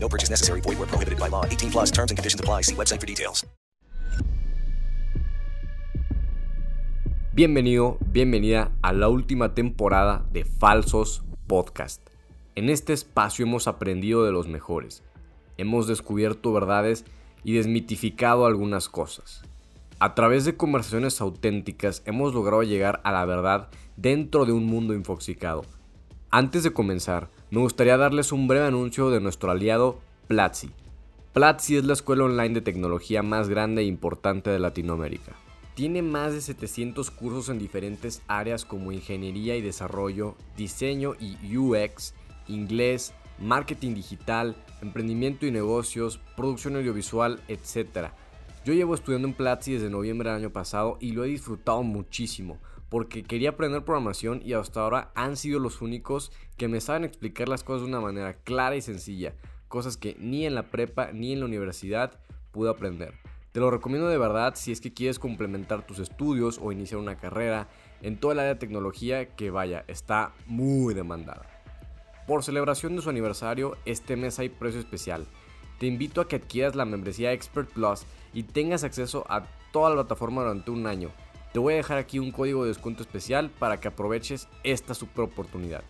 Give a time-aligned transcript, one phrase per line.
[0.00, 0.60] No purchase necessary.
[0.60, 1.44] Void where prohibited by law.
[1.44, 2.62] 18 plus terms and conditions apply.
[2.62, 3.46] See website for details.
[7.38, 12.02] Bienvenido, bienvenida a la última temporada de Falsos Podcast.
[12.56, 15.04] En este espacio hemos aprendido de los mejores.
[15.56, 17.04] Hemos descubierto verdades
[17.44, 19.42] y desmitificado algunas cosas.
[20.00, 24.92] A través de conversaciones auténticas hemos logrado llegar a la verdad dentro de un mundo
[24.94, 25.64] infoxicado.
[26.30, 30.70] Antes de comenzar, me gustaría darles un breve anuncio de nuestro aliado Platzi.
[31.32, 35.32] Platzi es la escuela online de tecnología más grande e importante de Latinoamérica.
[35.74, 42.12] Tiene más de 700 cursos en diferentes áreas como ingeniería y desarrollo, diseño y UX,
[42.48, 48.08] inglés, marketing digital, emprendimiento y negocios, producción audiovisual, etc.
[48.66, 52.58] Yo llevo estudiando en Platzi desde noviembre del año pasado y lo he disfrutado muchísimo
[52.88, 57.48] porque quería aprender programación y hasta ahora han sido los únicos que me saben explicar
[57.48, 59.34] las cosas de una manera clara y sencilla,
[59.68, 62.18] cosas que ni en la prepa ni en la universidad
[62.50, 63.14] pude aprender.
[63.52, 67.16] Te lo recomiendo de verdad si es que quieres complementar tus estudios o iniciar una
[67.16, 67.68] carrera
[68.02, 71.46] en toda el área de tecnología que vaya, está muy demandada.
[72.26, 75.26] Por celebración de su aniversario, este mes hay precio especial.
[75.78, 78.04] Te invito a que adquieras la membresía Expert Plus
[78.34, 81.10] y tengas acceso a toda la plataforma durante un año.
[81.52, 85.24] Te voy a dejar aquí un código de descuento especial para que aproveches esta super
[85.24, 85.82] oportunidad.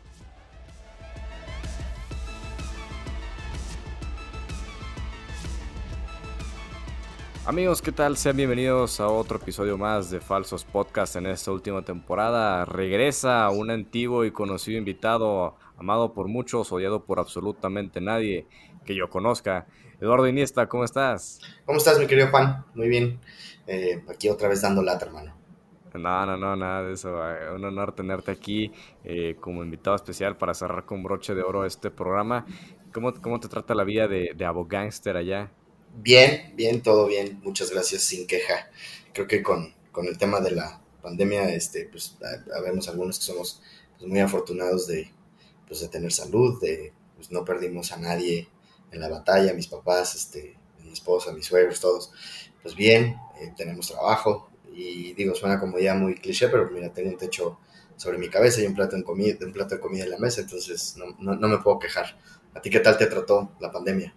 [7.45, 8.17] Amigos, ¿qué tal?
[8.19, 12.65] Sean bienvenidos a otro episodio más de Falsos Podcast en esta última temporada.
[12.67, 18.47] Regresa un antiguo y conocido invitado, amado por muchos, odiado por absolutamente nadie
[18.85, 19.67] que yo conozca.
[19.99, 21.41] Eduardo Iniesta, ¿cómo estás?
[21.65, 22.65] ¿Cómo estás, mi querido Juan?
[22.75, 23.19] Muy bien.
[23.67, 25.38] Eh, aquí otra vez dando lata, hermano.
[25.95, 27.09] No, no, no, nada de eso.
[27.31, 28.73] Eh, un honor tenerte aquí
[29.05, 32.47] eh, como invitado especial para cerrar con broche de oro este programa.
[32.93, 35.51] ¿Cómo, cómo te trata la vida de, de abogánster allá?
[35.95, 37.41] Bien, bien, todo bien.
[37.43, 38.71] Muchas gracias, sin queja.
[39.13, 42.17] Creo que con, con el tema de la pandemia, este, pues,
[42.55, 43.63] habemos algunos que somos
[43.99, 45.11] pues, muy afortunados de,
[45.67, 48.49] pues, de tener salud, de pues, no perdimos a nadie
[48.93, 52.13] en la batalla, mis papás, este, mi esposa, mis suegros, todos.
[52.63, 57.11] Pues bien, eh, tenemos trabajo y digo, suena como ya muy cliché, pero mira, tengo
[57.11, 57.59] un techo
[57.97, 60.41] sobre mi cabeza y un plato, en comida, un plato de comida en la mesa,
[60.43, 62.17] entonces no, no, no me puedo quejar.
[62.55, 64.15] ¿A ti qué tal te trató la pandemia?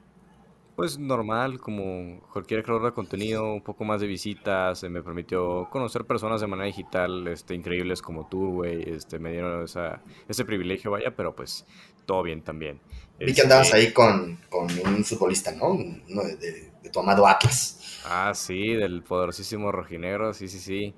[0.76, 6.06] Pues normal, como cualquier creador de contenido, un poco más de visitas, me permitió conocer
[6.06, 10.92] personas de manera digital, este, increíbles como tú, güey, este, me dieron esa, ese privilegio,
[10.92, 11.66] vaya, pero pues
[12.06, 12.80] todo bien también.
[13.20, 15.72] Vi que andabas ahí con, con un futbolista, ¿no?
[15.72, 17.81] Uno de, de, de, tu amado Atlas.
[18.06, 20.94] Ah, sí, del poderosísimo rojinegro, sí, sí, sí.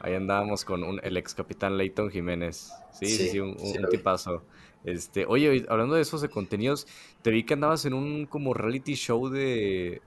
[0.00, 2.70] Ahí andábamos con un, el ex capitán Leighton Jiménez.
[2.92, 4.42] Sí, sí, sí, sí un, sí un tipazo.
[4.84, 6.86] Este, oye, hablando de esos de contenidos,
[7.22, 10.00] te vi que andabas en un como reality show de,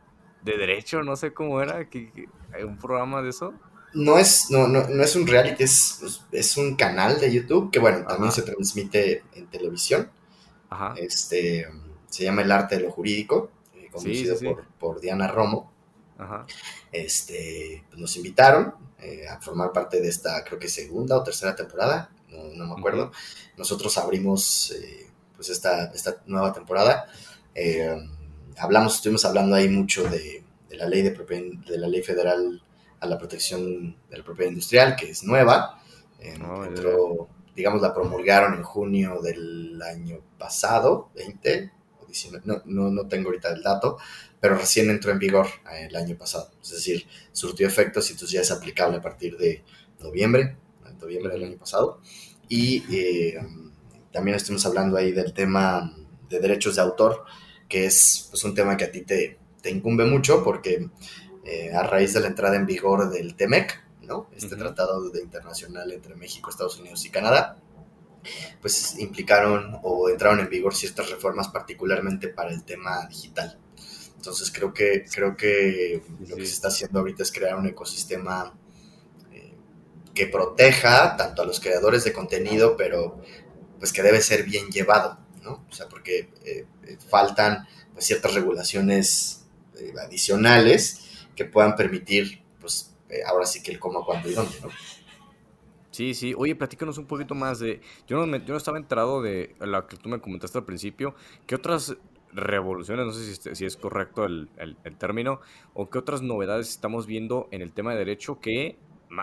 [0.43, 2.27] de derecho, no sé cómo era, que, que,
[2.65, 3.53] un programa de eso.
[3.93, 7.79] No es, no, no, no es un reality, es, es un canal de YouTube que
[7.79, 8.31] bueno, también Ajá.
[8.31, 10.09] se transmite en televisión.
[10.69, 10.93] Ajá.
[10.97, 11.67] Este
[12.11, 15.71] se llama El Arte de lo Jurídico, eh, conducido por, por, Diana Romo.
[16.21, 16.45] Ajá.
[16.91, 21.55] Este, pues nos invitaron eh, a formar parte de esta, creo que segunda o tercera
[21.55, 23.05] temporada no, no me acuerdo.
[23.05, 23.57] Uh -huh.
[23.57, 27.05] Nosotros abrimos eh, pues esta, esta, nueva temporada.
[27.53, 27.95] Eh,
[28.57, 32.61] hablamos, estuvimos hablando ahí mucho de, de la ley de, de, la ley federal
[32.99, 35.81] a la protección de la propiedad industrial, que es nueva.
[36.19, 41.80] Eh, oh, entró, digamos, la promulgaron en junio del año pasado, 20 o
[42.11, 43.97] 19, no, no, no tengo ahorita el dato,
[44.39, 46.51] pero recién entró en vigor eh, el año pasado.
[46.61, 49.63] Es decir, surtió efectos y entonces ya es aplicable a partir de
[49.99, 50.57] noviembre,
[50.99, 51.99] noviembre del año pasado.
[52.47, 53.39] Y eh,
[54.11, 55.95] también estuvimos hablando ahí del tema
[56.29, 57.23] de derechos de autor,
[57.67, 60.89] que es pues, un tema que a ti te, te incumbe mucho porque
[61.45, 64.29] eh, a raíz de la entrada en vigor del TEMEC, ¿no?
[64.35, 64.61] este uh -huh.
[64.61, 67.57] tratado de internacional entre México, Estados Unidos y Canadá,
[68.61, 73.57] pues implicaron o entraron en vigor ciertas reformas particularmente para el tema digital.
[74.15, 76.25] Entonces creo que, creo que sí.
[76.27, 78.53] lo que se está haciendo ahorita es crear un ecosistema
[80.13, 83.21] que proteja tanto a los creadores de contenido, pero
[83.79, 85.65] pues que debe ser bien llevado, ¿no?
[85.69, 86.65] O sea, porque eh,
[87.09, 89.45] faltan pues, ciertas regulaciones
[89.77, 94.55] eh, adicionales que puedan permitir, pues, eh, ahora sí que el cómo, cuándo y dónde,
[94.61, 94.69] ¿no?
[95.91, 96.33] Sí, sí.
[96.37, 97.81] Oye, platícanos un poquito más de...
[98.07, 101.15] Yo no, yo no estaba enterado de lo que tú me comentaste al principio.
[101.45, 101.97] ¿Qué otras
[102.33, 105.41] revoluciones, no sé si, este, es correcto el, el, término,
[105.73, 108.77] o qué otras novedades estamos viendo en el tema de derecho que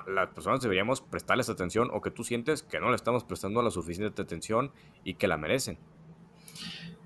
[0.07, 3.71] las personas deberíamos prestarles atención o que tú sientes que no le estamos prestando la
[3.71, 4.71] suficiente atención
[5.03, 5.79] y que la merecen?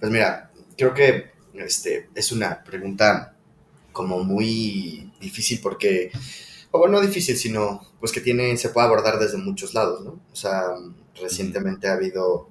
[0.00, 3.36] Pues mira, creo que este, es una pregunta
[3.92, 6.10] como muy difícil porque,
[6.80, 10.20] bueno, no difícil, sino pues que tiene, se puede abordar desde muchos lados, ¿no?
[10.32, 10.68] O sea,
[11.20, 12.48] recientemente ha habido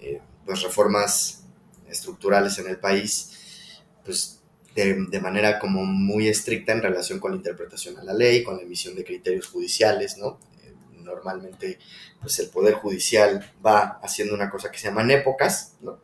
[0.00, 1.44] eh, pues reformas
[1.88, 4.42] estructurales en el país, pues
[4.74, 8.62] de, manera como muy estricta en relación con la interpretación a la ley, con la
[8.62, 10.40] emisión de criterios judiciales, ¿no?
[10.62, 11.78] Eh, normalmente,
[12.20, 16.00] pues el Poder Judicial va haciendo una cosa que se llaman épocas, ¿no?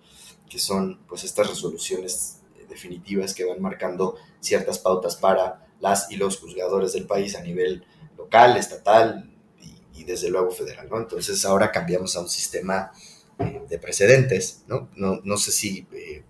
[0.49, 6.39] Que son, pues, estas resoluciones definitivas que van marcando ciertas pautas para las y los
[6.39, 7.85] juzgadores del país a nivel
[8.17, 9.31] local, estatal
[9.95, 10.99] y, desde luego federal, ¿no?
[10.99, 12.91] Entonces ahora cambiamos a un sistema
[13.39, 14.89] eh, de precedentes, ¿no?
[14.97, 16.25] No, no sé si eh,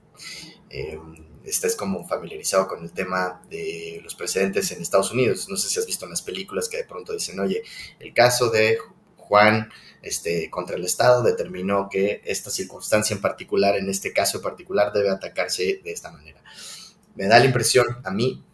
[0.71, 0.99] eh,
[1.45, 5.49] estés como familiarizado con el tema de los precedentes en Estados Unidos.
[5.49, 7.63] No sé si has visto en las películas que de pronto dicen, oye,
[8.01, 8.79] el caso de
[9.17, 9.71] Juan
[10.03, 14.93] este, contra el Estado determinó que esta circunstancia en particular, en este caso en particular,
[14.93, 16.43] debe atacarse de esta manera.
[17.15, 18.45] Me da la impresión a mí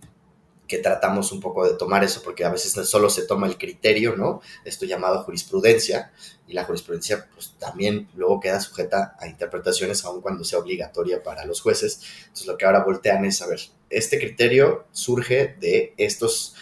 [0.66, 4.16] que tratamos un poco de tomar eso, porque a veces solo se toma el criterio,
[4.16, 4.40] ¿no?
[4.64, 6.12] Esto llamado jurisprudencia,
[6.46, 11.44] y la jurisprudencia pues también luego queda sujeta a interpretaciones, aun cuando sea obligatoria para
[11.44, 12.00] los jueces.
[12.20, 13.60] Entonces lo que ahora voltean es, a ver,
[13.90, 16.54] este criterio surge de estos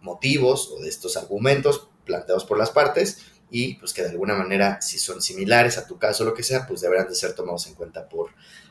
[0.00, 3.18] motivos o de estos argumentos planteados por las partes,
[3.50, 6.42] y pues que de alguna manera, si son similares a tu caso o lo que
[6.42, 8.30] sea, pues deberán de ser tomados en cuenta por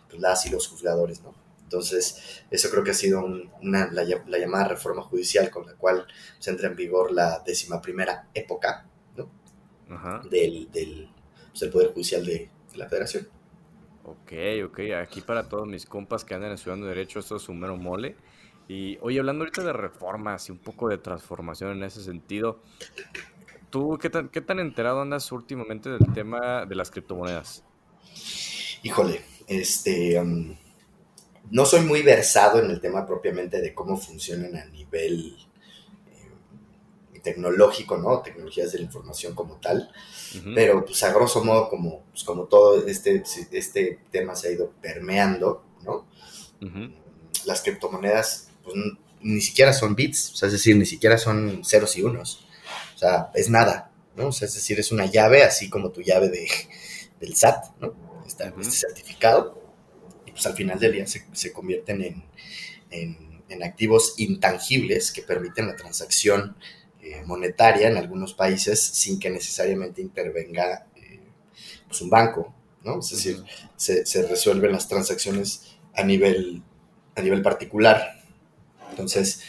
[0.09, 1.43] pues, las y los juzgadores, ¿no?
[1.74, 6.06] Entonces, eso creo que ha sido una, la, llamada reforma judicial con la cual
[6.38, 8.86] se entra en vigor la décima primera época
[9.18, 9.31] ¿no?
[10.30, 13.28] Del, pues, del, Poder Judicial de, la Federación.
[14.04, 14.34] Ok,
[14.66, 14.80] ok.
[15.02, 18.18] Aquí para todos mis compas que andan estudiando Derecho, esto es un mero mole.
[18.68, 22.62] Y oye, hablando ahorita de reformas y un poco de transformación en ese sentido,
[23.72, 27.64] ¿tú qué tan, qué tan enterado andas últimamente del tema de las criptomonedas?
[28.84, 30.20] Híjole, este
[31.53, 35.38] no soy muy versado en el tema propiamente de cómo funcionan a nivel
[36.07, 38.23] eh, tecnológico, ¿no?
[38.23, 39.91] Tecnologías de la información como tal.
[40.55, 43.21] Pero, pues, a grosso modo, como, pues, como todo este,
[43.51, 46.07] este tema se ha ido permeando, ¿no?
[47.45, 48.75] Las criptomonedas, pues,
[49.21, 52.47] ni siquiera son bits, o sea, es decir, ni siquiera son ceros y unos.
[52.95, 54.29] O sea, es nada, ¿no?
[54.29, 56.47] O sea, es decir, es una llave, así como tu llave de,
[57.19, 57.94] del SAT, ¿no?
[58.25, 59.62] Está, Este certificado
[60.33, 62.24] pues al final del día se, convierten
[62.89, 63.33] en,
[63.63, 66.57] activos intangibles que permiten la transacción
[67.01, 71.19] eh, monetaria en algunos países sin que necesariamente intervenga eh,
[71.88, 72.53] pues un banco,
[72.83, 73.00] ¿no?
[73.00, 73.44] Es decir,
[73.75, 76.63] se, resuelven las transacciones a nivel,
[77.15, 78.24] a nivel particular.
[78.89, 79.44] Entonces,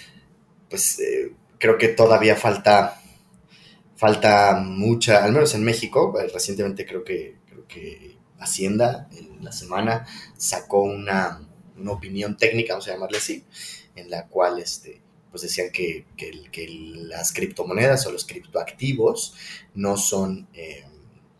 [0.68, 3.00] pues eh, creo que todavía falta,
[3.96, 10.06] falta mucha, al menos en México, recientemente creo que, creo que Hacienda en la semana
[10.36, 11.40] sacó una,
[11.86, 13.44] opinión técnica, vamos a llamarle así,
[13.96, 16.06] en la cual este, pues decían que,
[17.08, 19.34] las criptomonedas o los criptoactivos
[19.74, 20.84] no son eh,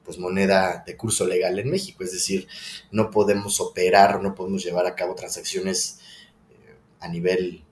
[0.04, 2.46] pues moneda de curso legal en México, es decir,
[2.90, 6.00] no podemos operar, no podemos llevar a cabo transacciones
[6.50, 7.64] eh, a nivel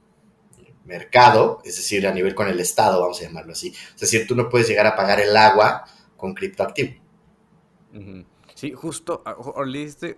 [0.85, 3.75] mercado, es decir, a nivel con el Estado, vamos a llamarlo así.
[3.95, 5.85] Es decir, tú no puedes llegar a pagar el agua
[6.17, 6.95] con criptoactivo.
[8.63, 9.35] Sí, justo, ah,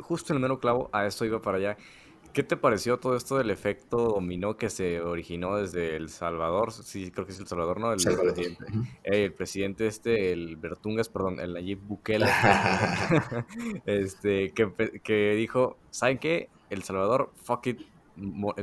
[0.00, 1.78] justo en el mero clavo, a esto iba para allá.
[2.34, 6.70] ¿Qué te pareció todo esto del efecto dominó que se originó desde El Salvador?
[6.70, 7.90] Sí, creo que es El Salvador, ¿no?
[7.90, 8.66] El, presidente.
[9.02, 12.26] el presidente este, el Bertungas, perdón, el Nayib Bukele,
[13.86, 14.70] este, que,
[15.02, 16.50] que dijo, ¿saben qué?
[16.68, 17.80] El Salvador, fuck it,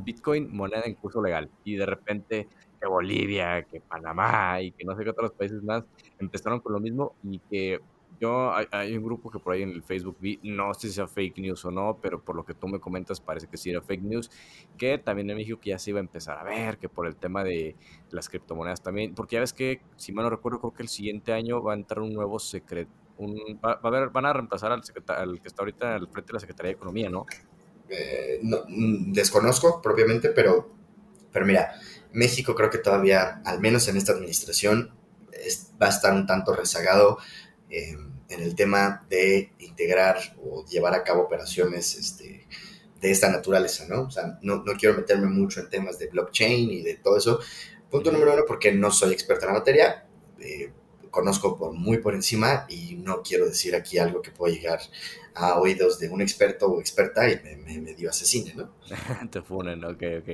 [0.03, 1.49] Bitcoin, moneda en curso legal.
[1.63, 2.47] Y de repente
[2.79, 5.83] que Bolivia, que Panamá y que no sé qué otros países más
[6.19, 7.79] empezaron con lo mismo y que
[8.21, 11.07] yo, hay, un grupo que por ahí en el Facebook vi, no sé si sea
[11.07, 13.81] fake news o no, pero por lo que tú me comentas parece que sí era
[13.81, 14.29] fake news,
[14.77, 17.43] que también en México ya se iba a empezar a ver, que por el tema
[17.43, 17.75] de
[18.11, 21.33] las criptomonedas también, porque ya ves que, si mal no recuerdo, creo que el siguiente
[21.33, 24.81] año va a entrar un nuevo secreto, un, va, a haber, van a reemplazar al,
[25.07, 27.25] al que está ahorita al frente de la Secretaría de Economía, ¿no?
[27.89, 30.71] Eh, no mm, desconozco propiamente, pero,
[31.31, 31.73] pero mira,
[32.13, 34.93] México creo que todavía, al menos en esta administración,
[35.81, 37.17] va a estar un tanto rezagado.
[37.69, 37.97] Eh,
[38.31, 42.47] en el tema de integrar o llevar a cabo operaciones este,
[42.99, 44.03] de esta naturaleza, ¿no?
[44.03, 47.39] O sea, no, quiero meterme mucho en temas de blockchain y de todo eso,
[47.89, 50.05] Punto número uno, porque no soy experto en la materia.
[50.39, 50.71] Eh,
[51.11, 54.79] conozco por, muy por encima y no quiero decir aquí algo que pueda llegar
[55.35, 58.73] a oídos de un experto o experta y me, me, dio asesine, ¿no?
[59.29, 60.29] Te funen, ok, ok.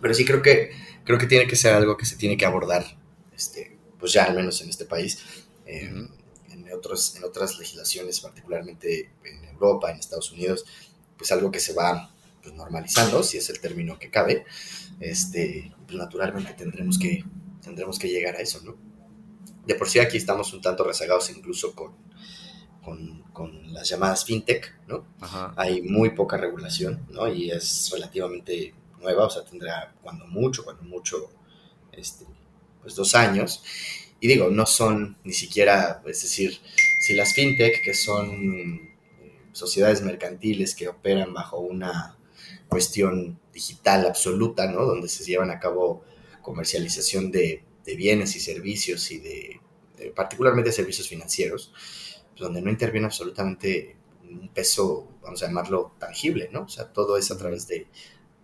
[0.00, 0.70] Pero sí creo que,
[1.04, 2.84] creo que tiene que ser algo que se tiene que abordar,
[3.34, 5.18] este, pues ya al menos en este país,
[6.70, 10.64] en, otros, en otras legislaciones, particularmente en Europa, en Estados Unidos,
[11.16, 14.44] pues algo que se va pues, normalizando, si es el término que cabe,
[15.00, 17.24] este, pues naturalmente tendremos que,
[17.62, 18.76] tendremos que llegar a eso, ¿no?
[19.66, 21.94] De por sí aquí estamos un tanto rezagados incluso con,
[22.82, 25.04] con, con las llamadas fintech, ¿no?
[25.56, 27.28] Hay muy poca regulación, ¿no?
[27.28, 31.30] Y es relativamente nueva, o sea, tendrá cuando mucho, cuando mucho,
[31.92, 32.26] este,
[32.80, 33.62] pues dos años.
[34.20, 36.60] Y digo, no son ni siquiera, es decir,
[37.00, 38.30] si las fintech, que son
[39.22, 42.18] eh, sociedades mercantiles que operan bajo una
[42.68, 44.84] cuestión digital absoluta, ¿no?
[44.84, 46.04] Donde se llevan a cabo
[46.42, 47.64] comercialización de,
[47.96, 49.60] bienes y servicios y de,
[50.14, 51.72] particularmente servicios financieros,
[52.30, 56.62] pues, donde no interviene absolutamente un peso, vamos a llamarlo tangible, ¿no?
[56.62, 57.88] O sea, todo es a través de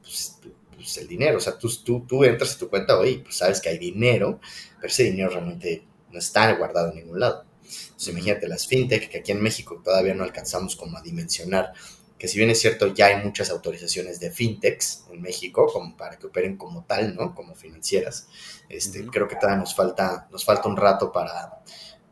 [0.03, 0.41] pues,
[0.75, 1.39] pues, el dinero.
[1.39, 4.41] O sea, tú, tú, tú entras a tu cuenta, hoy pues sabes que hay dinero,
[4.87, 7.45] pero ese dinero realmente no está guardado en ningún lado.
[7.65, 11.73] Entonces, imagínate las fintech, que aquí en México todavía no alcanzamos como a dimensionar
[12.17, 16.21] que si bien es cierto, ya hay muchas autorizaciones de fintechs en México como para
[16.21, 17.35] que operen como tal, ¿no?
[17.35, 18.29] Como financieras.
[18.69, 21.61] Este, Creo que todavía nos falta, nos falta un rato para,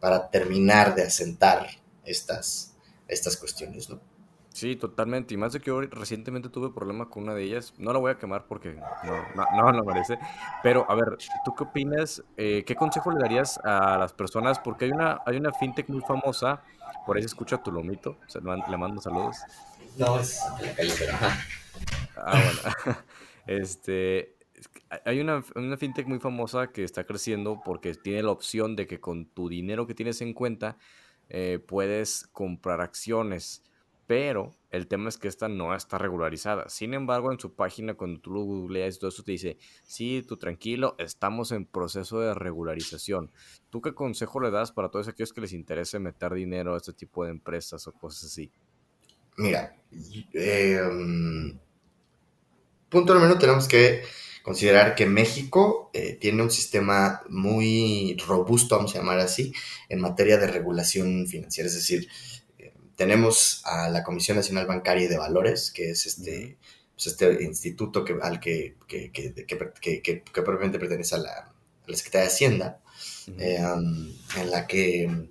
[0.00, 1.68] para terminar de asentar
[2.04, 2.74] estas,
[3.06, 4.00] estas cuestiones, ¿no?
[4.54, 5.34] Sí, totalmente.
[5.34, 7.74] Y más de que hoy recientemente tuve problema con una de ellas.
[7.76, 8.74] No la voy a quemar porque
[9.34, 10.16] no, no, no, merece.
[10.62, 12.22] Pero, a ver, ¿tú qué opinas?
[12.36, 14.60] Eh, ¿Qué consejo le darías a las personas?
[14.60, 16.62] Porque hay una, hay una fintech muy famosa,
[17.04, 18.16] por ahí se escucha tu lomito,
[18.68, 19.38] le mando saludos.
[19.98, 21.12] No, es la calle, pero
[22.16, 22.98] Ah, bueno.
[23.46, 24.36] Este,
[25.04, 29.00] hay una, una, fintech muy famosa que está creciendo porque tiene la opción de que
[29.00, 30.78] con tu dinero que tienes en cuenta
[31.28, 33.64] eh, puedes comprar acciones.
[34.06, 36.68] Pero el tema es que esta no está regularizada.
[36.68, 40.22] Sin embargo, en su página, cuando tú lo googleas y todo eso, te dice, sí,
[40.26, 43.30] tú tranquilo, estamos en proceso de regularización.
[43.70, 46.92] ¿Tú qué consejo le das para todos aquellos que les interese meter dinero a este
[46.92, 48.52] tipo de empresas o cosas así?
[49.36, 49.74] Mira,
[50.32, 51.58] em,
[52.88, 54.02] punto número uno, tenemos que
[54.44, 59.52] considerar que México eh, tiene un sistema muy robusto, vamos a llamar así,
[59.88, 61.66] en materia de regulación financiera.
[61.66, 62.43] Es decir, eh,
[62.96, 66.58] tenemos a la Comisión Nacional Bancaria y de Valores, que es este,
[66.94, 71.54] pues, este instituto que, al que, que, que, propiamente pertenece a la,
[71.88, 72.80] Secretaría de Hacienda,
[73.38, 75.28] em, en la que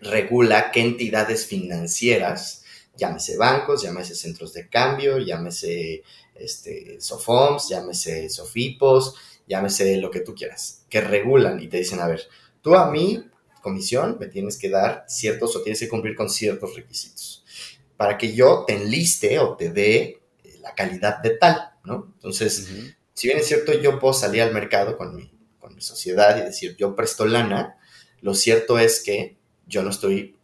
[0.00, 2.62] regula qué entidades financieras
[2.96, 6.02] llámese bancos, llámese centros de cambio, llámese
[6.34, 9.14] este, SOFOMS, llámese SOFIPOS,
[9.46, 12.22] llámese lo que tú quieras, que regulan y te dicen, a ver,
[12.62, 13.22] tú a mí,
[13.66, 17.44] comisión, me tienes que dar ciertos o tienes que cumplir con ciertos requisitos
[17.96, 22.12] para que yo te enliste o te dé eh, la calidad de tal, ¿no?
[22.14, 22.68] Entonces,
[23.14, 26.42] si bien es cierto, yo puedo salir al mercado con mi, con mi sociedad y
[26.42, 27.78] decir, yo presto lana,
[28.20, 30.36] lo cierto es que yo no estoy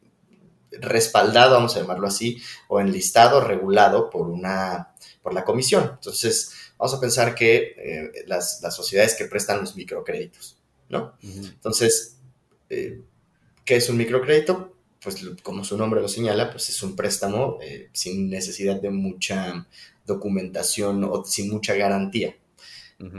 [0.71, 5.91] respaldado, vamos a llamarlo así, o enlistado, regulado por una, por la comisión.
[5.95, 11.15] Entonces, vamos a pensar que eh, las, sociedades que prestan los microcréditos, ¿no?
[11.23, 12.17] Entonces,
[12.71, 13.03] eh,
[13.65, 14.75] ¿qué es un microcrédito?
[15.03, 19.67] Pues como su nombre lo señala, pues es un préstamo eh, sin necesidad de mucha
[20.07, 22.37] documentación o sin mucha garantía.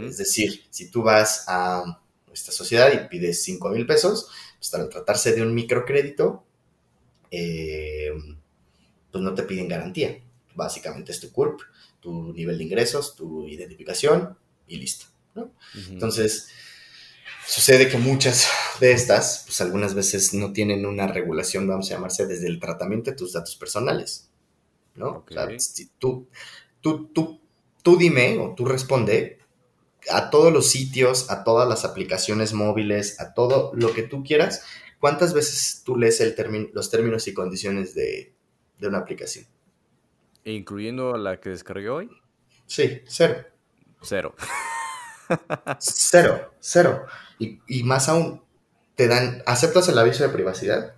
[0.07, 4.87] Es decir, si tú vas a esta sociedad y pides 5 mil pesos, pues al
[4.87, 6.45] tratarse de un microcrédito,
[7.29, 8.13] eh,
[9.11, 10.21] pues no te piden garantía.
[10.55, 11.59] Básicamente es tu CURP,
[11.99, 15.07] tu nivel de ingresos, tu identificación y listo.
[15.89, 16.47] Entonces,
[17.45, 18.47] sucede que muchas
[18.79, 23.11] de estas, pues algunas veces no tienen una regulación, vamos a llamarse, desde el tratamiento
[23.11, 24.29] de tus datos personales.
[24.95, 25.25] ¿no?
[25.57, 26.27] si tú,
[26.79, 27.41] tú, tú,
[27.81, 29.39] tú dime o tú responde
[30.11, 34.63] a todos los sitios, a todas las aplicaciones móviles, a todo lo que tú quieras,
[35.03, 36.33] ¿Cuántas veces tú lees el
[36.73, 38.33] los términos y condiciones de,
[38.79, 39.45] una aplicación?
[40.45, 42.09] ¿Incluyendo la que descargué hoy?
[42.67, 43.43] Sí, cero.
[44.01, 44.33] Cero.
[45.77, 47.05] cero, cero.
[47.67, 48.41] Y, más aún,
[48.95, 50.95] te dan, ¿aceptas el aviso de privacidad?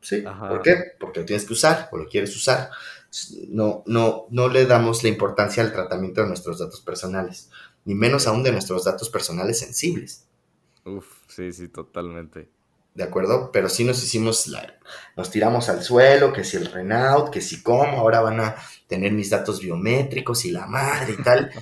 [0.00, 0.22] Sí.
[0.22, 0.76] ¿Por qué?
[0.98, 2.70] Porque lo tienes que usar o lo quieres usar.
[3.48, 7.50] No, no, no le damos la importancia al tratamiento de nuestros datos personales,
[7.84, 10.26] ni menos aún de nuestros datos personales sensibles.
[10.84, 12.48] Uf, sí, sí, totalmente.
[12.94, 13.50] ¿de acuerdo?
[13.52, 14.74] Pero sí nos hicimos, la,
[15.16, 19.12] nos tiramos al suelo, que si el Renault, que si cómo, ahora van a tener
[19.12, 21.50] mis datos biométricos y la madre y tal.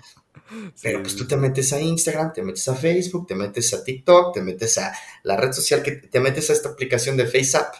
[0.83, 4.35] Pero pues tú te metes a Instagram, te metes a Facebook, te metes a TikTok,
[4.35, 4.93] te metes a
[5.23, 7.75] la red social, que te metes a esta aplicación de FaceApp,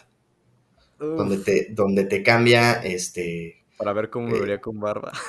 [0.99, 3.63] donde te, donde te cambia este...
[3.77, 5.11] Para ver cómo me eh, vería con barba.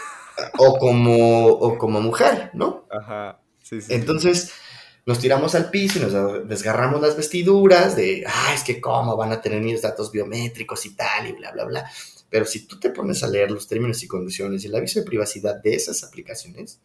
[0.58, 2.86] O como, o como mujer, ¿no?
[2.90, 3.38] Ajá.
[3.60, 3.92] Sí, sí.
[3.92, 4.50] Entonces
[5.04, 9.32] nos tiramos al piso y nos desgarramos las vestiduras de, ah, es que cómo van
[9.32, 11.90] a tener mis datos biométricos y tal, y bla, bla, bla.
[12.30, 15.06] Pero si tú te pones a leer los términos y condiciones y el aviso de
[15.06, 16.80] privacidad de esas aplicaciones,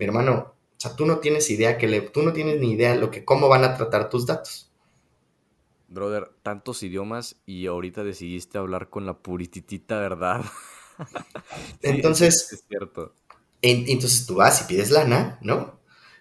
[0.00, 2.96] mi hermano, o sea, tú no tienes idea que le, tú no tienes ni idea
[2.96, 4.72] lo que cómo van a tratar tus datos.
[5.88, 10.42] Brother, tantos idiomas y ahorita decidiste hablar con la purititita verdad.
[11.82, 13.14] entonces, es cierto.
[13.60, 15.78] entonces tú vas y pides lana, ¿no?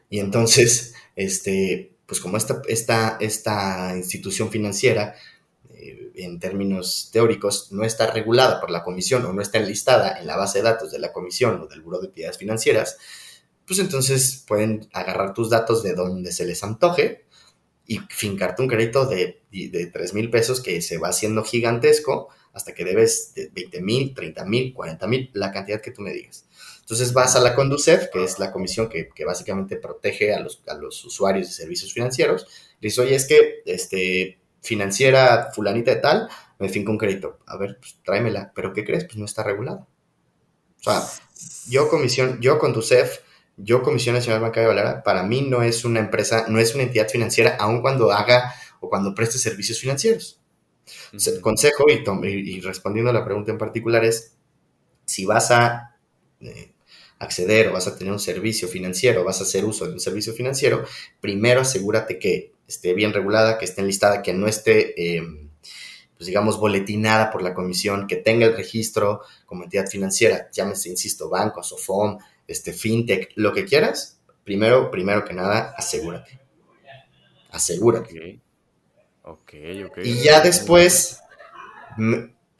[0.10, 5.16] Y entonces, este, pues como esta, esta, esta institución financiera
[6.24, 10.36] en términos teóricos, no está regulada por la comisión o no está enlistada en la
[10.36, 12.98] base de datos de la comisión o del Buró de Entidades Financieras,
[13.70, 17.28] pues entonces pueden agarrar tus datos de donde se les antoje
[17.86, 22.74] y fincarte un crédito de, de 3 mil pesos que se va haciendo gigantesco hasta
[22.74, 26.48] que debes de 20 mil, 30 mil, 40 mil, la cantidad que tú me digas.
[26.80, 31.06] Entonces vas a la Conducef, que es la comisión que, que básicamente protege a los,
[31.06, 32.48] usuarios de servicios financieros.
[32.80, 37.38] Le dices, oye, es que este, financiera fulanita de tal, me finca un crédito.
[37.46, 38.52] A ver, pues tráemela.
[38.56, 39.06] ¿Pero qué crees?
[39.06, 39.88] Pues no está regulado.
[40.80, 41.04] O sea,
[41.70, 43.20] yo comisión, yo con tu CEF,
[43.62, 47.10] yo Comisión Nacional Bancaria Valera, para mí no es una empresa, no es una entidad
[47.10, 50.40] financiera, aun cuando haga o cuando preste servicios financieros.
[51.12, 54.36] el consejo, y, y, respondiendo a la pregunta en particular, es
[55.06, 55.98] si vas a
[56.42, 56.72] eh,
[57.20, 60.34] acceder o vas a tener un servicio financiero, vas a hacer uso de un servicio
[60.34, 60.86] financiero,
[61.20, 65.50] primero asegúrate que esté bien regulada, que esté enlistada, que no esté, em,
[66.16, 71.30] pues digamos, boletinada por la comisión, que tenga el registro como entidad financiera, llámese, insisto,
[71.30, 76.40] banco, SOFOM, este, fintech, lo que quieras, primero, primero que nada, asegúrate.
[77.52, 78.40] Asegúrate.
[79.24, 79.54] Ok,
[79.88, 79.98] ok.
[80.04, 81.20] Y ya después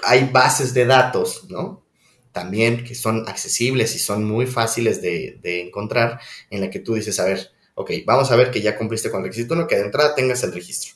[0.04, 1.84] hay bases de datos, ¿no?
[2.32, 6.94] También que son accesibles y son muy fáciles de, de encontrar, en la que tú
[6.94, 9.76] dices, a ver, ok, vamos a ver que ya cumpliste con el requisito uno, que
[9.76, 10.96] de entrada tengas el registro.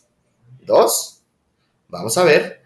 [0.62, 1.24] Dos,
[1.90, 2.63] vamos a ver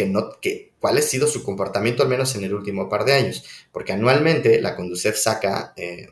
[0.00, 3.12] que no, que, cuál ha sido su comportamiento al menos en el último par de
[3.12, 6.08] años, porque anualmente la Conducef saca em,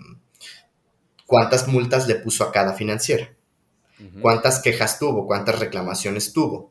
[1.26, 3.34] cuántas multas le puso a cada financiera,
[4.20, 6.70] cuántas quejas tuvo, cuántas reclamaciones tuvo.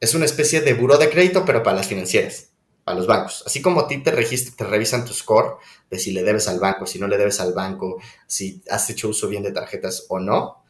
[0.00, 2.52] Es una especie de buro de crédito, pero para las financieras
[2.86, 3.44] a los bancos.
[3.46, 5.58] Así como a ti te, te revisan tu score
[5.90, 9.10] de si le debes al banco, si no le debes al banco, si has hecho
[9.10, 10.64] uso bien de tarjetas o no,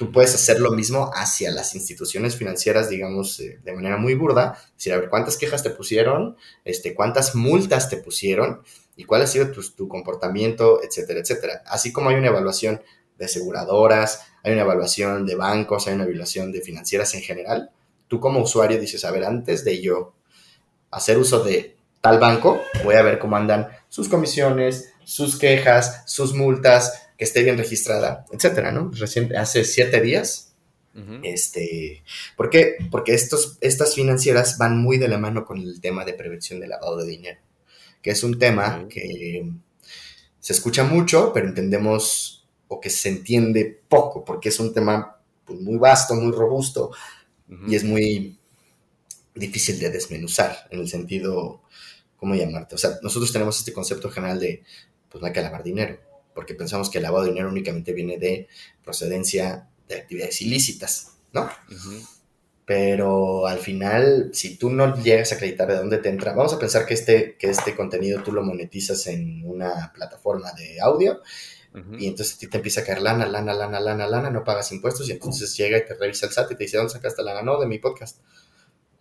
[0.00, 4.58] tú puedes hacer lo mismo hacia las instituciones financieras, digamos, eh, de manera muy burda,
[4.74, 8.62] decir, a ver, cuántas quejas te pusieron, este, cuántas multas te pusieron
[8.96, 11.62] y cuál ha sido tu, tu comportamiento, etcétera, etcétera.
[11.66, 12.80] Así como hay una evaluación
[13.18, 17.70] de aseguradoras, hay una evaluación de bancos, hay una evaluación de financieras en general,
[18.08, 20.14] tú como usuario dices, a ver, antes de yo
[20.90, 26.32] hacer uso de tal banco, voy a ver cómo andan sus comisiones, sus quejas, sus
[26.32, 28.90] multas, que esté bien registrada, etcétera, ¿no?
[28.94, 30.54] Recién, hace siete días,
[31.22, 32.02] este,
[32.34, 32.76] ¿por qué?
[32.90, 36.68] Porque estos, estas financieras van muy de la mano con el tema de prevención de
[36.68, 37.38] lavado de dinero,
[38.00, 39.52] que es un tema que
[40.38, 45.60] se escucha mucho, pero entendemos o que se entiende poco, porque es un tema pues,
[45.60, 46.90] muy vasto, muy robusto
[47.68, 48.38] y es muy
[49.34, 51.60] difícil de desmenuzar en el sentido,
[52.16, 52.76] ¿cómo llamarte?
[52.76, 54.62] O sea, nosotros tenemos este concepto general de,
[55.10, 55.98] pues no hay que lavar dinero,
[56.34, 58.48] porque pensamos que el lavado de dinero únicamente viene de
[58.82, 61.50] procedencia de actividades ilícitas, ¿no?
[62.64, 66.58] Pero al final, si tú no llegas a acreditar de dónde te entra, vamos a
[66.58, 71.20] pensar que este, que este contenido tú lo monetizas en una plataforma de audio
[71.98, 74.72] y entonces a ti te empieza a caer lana, lana, lana, lana, lana, no pagas
[74.72, 77.42] impuestos y entonces llega y te revisa el SAT y te dice, ¿dónde sacaste lana?
[77.42, 78.18] No, de mi podcast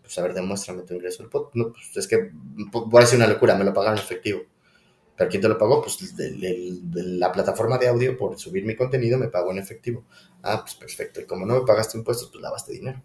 [0.10, 1.56] pues a ver, demuéstrame tu ingreso al podcast.
[1.56, 4.42] No, pues es que voy a decir una locura, me lo pagaron en efectivo.
[5.20, 5.82] Pero ¿quién te lo pagó?
[5.82, 10.06] Pues de, la plataforma de audio por subir mi contenido me pagó en efectivo.
[10.42, 11.20] Ah, pues perfecto.
[11.20, 13.04] Y como no me pagaste impuestos, pues lavaste dinero.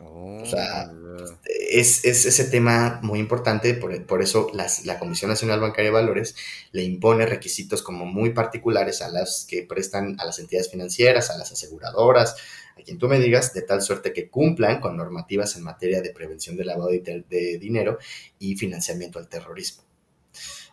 [0.00, 1.38] o sea, oh,
[1.70, 6.34] es, ese tema muy importante, por, por eso la Comisión Nacional Bancaria de Valores
[6.72, 11.36] le impone requisitos como muy particulares a las que prestan a las entidades financieras, a
[11.36, 12.36] las aseguradoras,
[12.74, 16.08] a quien tú me digas, de tal suerte que cumplan con normativas en materia de
[16.08, 17.98] prevención del lavado de, dinero
[18.38, 19.89] y financiamiento al terrorismo.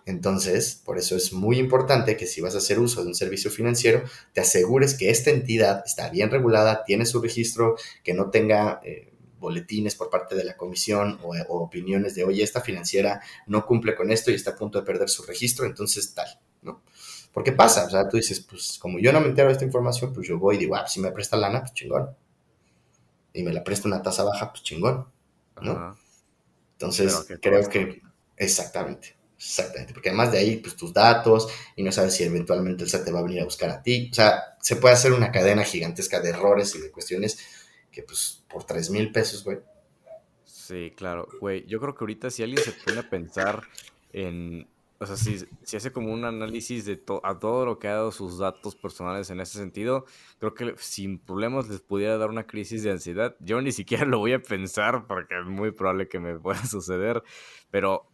[0.07, 3.51] Entonces, por eso es muy importante que si vas a hacer uso de un servicio
[3.51, 8.79] financiero, te asegures que esta entidad está bien regulada, tiene su registro, que no tenga
[8.85, 13.65] eh, boletines por parte de la comisión o, o, opiniones de, oye, esta financiera no
[13.65, 16.83] cumple con esto y está a punto de perder su registro, entonces tal, ¿no?
[17.33, 20.13] Porque pasa, o sea, tú dices, pues como yo no me entero de esta información,
[20.13, 22.15] pues yo voy y digo, ah, pues, si me presta lana, pues chingón.
[23.33, 25.05] Y me la presta una tasa baja, pues chingón,
[25.61, 25.97] ¿no?
[26.71, 28.01] Entonces, creo que,
[28.37, 32.89] exactamente, exactamente, porque además de ahí, pues tus datos, y no sabes si eventualmente el
[32.89, 35.31] SAT te va a venir a buscar a ti, o sea, se puede hacer una
[35.31, 37.39] cadena gigantesca de errores y de cuestiones
[37.91, 39.59] que, pues, por 3 mil pesos, güey.
[40.43, 43.61] Sí, claro, güey, yo creo que ahorita si alguien se pone a pensar
[44.11, 44.67] en
[44.99, 48.11] o sea, si, si hace como un análisis de a todo lo que ha dado
[48.11, 50.05] sus datos personales en ese sentido,
[50.39, 53.35] creo que sin problemas les pudiera dar una crisis de ansiedad.
[53.39, 57.23] Yo ni siquiera lo voy a pensar porque es muy probable que me pueda suceder,
[57.69, 58.09] pero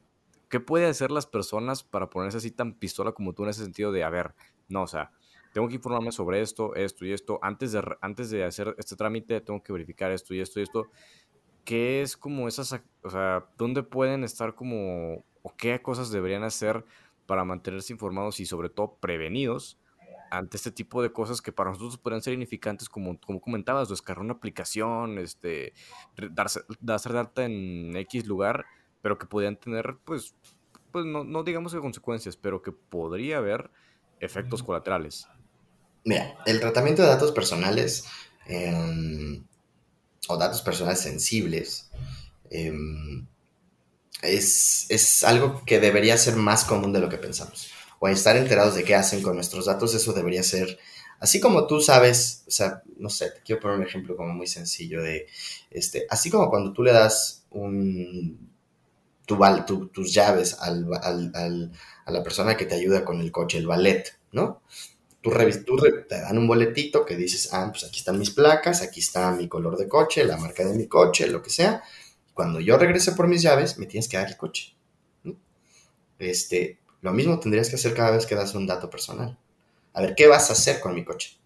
[0.54, 3.92] ¿qué puede hacer las personas para ponerse así tan pistola como tú en ese sentido
[3.92, 4.36] de, a ver,
[4.68, 5.12] no, o sea,
[5.52, 9.42] tengo que informarme sobre esto, esto y esto, antes de, antes de hacer este trámite
[9.42, 10.92] tengo que verificar esto y esto y esto.
[11.66, 16.86] ¿Qué es como esas, o sea, dónde pueden estar como o qué cosas deberían hacer
[17.26, 19.80] para mantenerse informados y sobre todo prevenidos
[20.30, 24.24] ante este tipo de cosas que para nosotros podrían ser significantes, como, como comentabas, descargar
[24.24, 25.74] una aplicación, este,
[26.30, 28.66] darse, darse de alta en X lugar,
[29.04, 30.34] pero que podrían tener, pues,
[30.92, 33.70] pues no, no digamos que consecuencias, pero que podría haber
[34.22, 35.28] efectos colaterales.
[36.06, 38.06] Mira, el tratamiento de datos personales
[38.48, 39.44] em,
[40.30, 41.92] o datos personales sensibles
[42.50, 43.28] em,
[44.22, 47.72] es, algo que debería ser más común de lo que pensamos.
[48.00, 50.80] O estar enterados de qué hacen con nuestros datos, eso debería ser,
[51.20, 54.48] así como tú sabes, o sea, no sé, te quiero poner un ejemplo como muy
[54.48, 55.28] sencillo de,
[55.72, 58.53] este, así como cuando tú le das un,
[59.26, 64.18] tu, tus llaves al, a la persona que te ayuda con el coche, el ballet,
[64.32, 64.62] ¿no?
[65.22, 65.32] Tú,
[65.66, 69.32] tú te dan un boletito que dices, ah, pues aquí están mis placas, aquí está
[69.32, 71.82] mi color de coche, la marca de mi coche, lo que sea,
[72.34, 74.76] cuando yo regrese por mis llaves, me tienes que dar el coche.
[76.20, 79.38] Este, lo mismo tendrías que hacer cada vez que das un dato personal.
[79.94, 81.38] A ver, ¿qué vas a hacer con mi coche?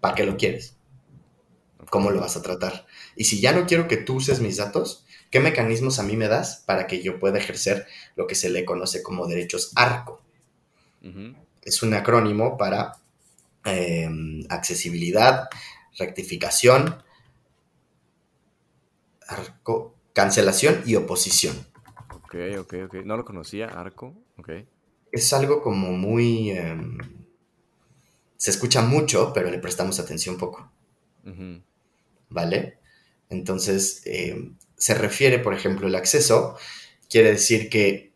[0.00, 0.76] ¿Para qué lo quieres?
[1.90, 2.86] ¿Cómo lo vas a tratar?
[3.16, 6.28] Y si ya no quiero que tú uses mis datos, ¿qué mecanismos a mí me
[6.28, 10.20] das para que yo pueda ejercer lo que se le conoce como derechos ARCO?
[11.62, 12.98] Es un acrónimo para
[13.64, 15.48] em, accesibilidad,
[15.96, 17.02] rectificación,
[19.30, 21.54] Arco, cancelación y oposición.
[22.14, 22.94] Ok, ok, ok.
[23.04, 24.14] No lo conocía, Arco.
[24.36, 24.50] Ok.
[25.12, 26.50] Es algo como muy...
[26.50, 26.98] Em,
[28.36, 30.70] se escucha mucho, pero le prestamos atención poco.
[32.28, 32.78] ¿Vale?
[33.28, 36.56] Entonces, em, se refiere, por ejemplo, el acceso,
[37.08, 38.12] quiere decir que,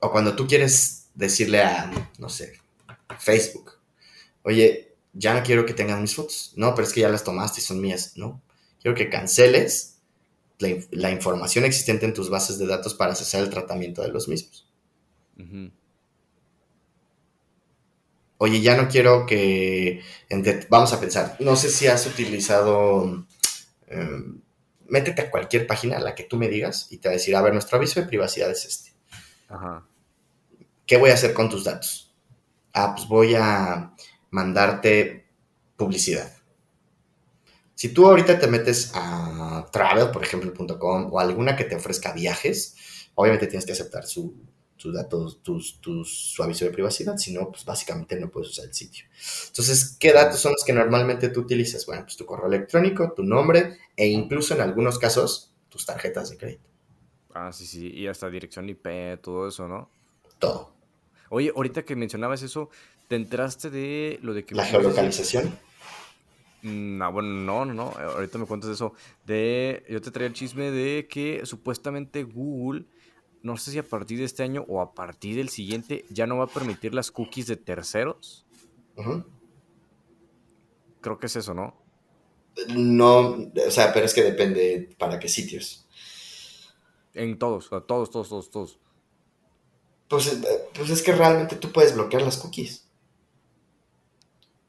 [0.00, 2.60] o cuando tú quieres decirle a, no sé,
[3.20, 3.78] Facebook,
[4.42, 6.52] oye, ya no quiero que tengas mis fotos.
[6.56, 8.16] No, pero es que ya las tomaste y son mías.
[8.16, 8.42] No,
[8.82, 9.98] quiero que canceles
[10.58, 14.66] la, información existente en tus bases de datos para cesar el tratamiento de los mismos.
[18.38, 20.02] Oye, ya no quiero que...
[20.68, 23.24] Vamos a pensar, no sé si has utilizado...
[23.86, 24.43] Em,
[24.88, 27.42] métete a cualquier página la que tú me digas y te va a decir, a
[27.42, 28.94] ver, nuestro aviso de privacidad es este.
[30.86, 32.14] ¿Qué voy a hacer con tus datos?
[32.72, 33.94] Ah, pues voy a
[34.30, 35.26] mandarte
[35.76, 36.32] publicidad.
[37.74, 42.76] Si tú ahorita te metes a travel, por ejemplo.com o alguna que te ofrezca viajes,
[43.14, 44.34] obviamente tienes que aceptar su,
[44.84, 48.74] sus datos, tus, su aviso de privacidad, si no, pues básicamente no puedes usar el
[48.74, 49.06] sitio.
[49.46, 51.86] Entonces, ¿qué datos son los que normalmente tú utilizas?
[51.86, 56.36] Bueno, pues tu correo electrónico, tu nombre e incluso en algunos casos tus tarjetas de
[56.36, 56.68] crédito.
[57.32, 59.88] Ah, sí, sí, y hasta dirección IP, todo eso, ¿no?
[60.38, 60.74] Todo.
[61.30, 62.68] Oye, ahorita que mencionabas eso,
[63.08, 64.54] ¿te enteraste de lo de que...
[64.54, 65.58] La geolocalización.
[66.60, 67.84] No, bueno, no, no, no.
[67.98, 68.92] Ahorita me cuentas eso.
[69.24, 72.84] De, yo te traía el chisme de que supuestamente Google,
[73.44, 76.38] no sé si a partir de este año o a partir del siguiente, ya no
[76.38, 78.46] va a permitir las cookies de terceros.
[81.02, 81.76] Creo que es eso, ¿no?
[82.68, 85.86] No, o sea, pero es que depende para qué sitios.
[87.12, 88.78] En todos, todos, todos, todos, todos.
[90.08, 92.88] Pues, eh, pues es que realmente tú puedes bloquear las cookies.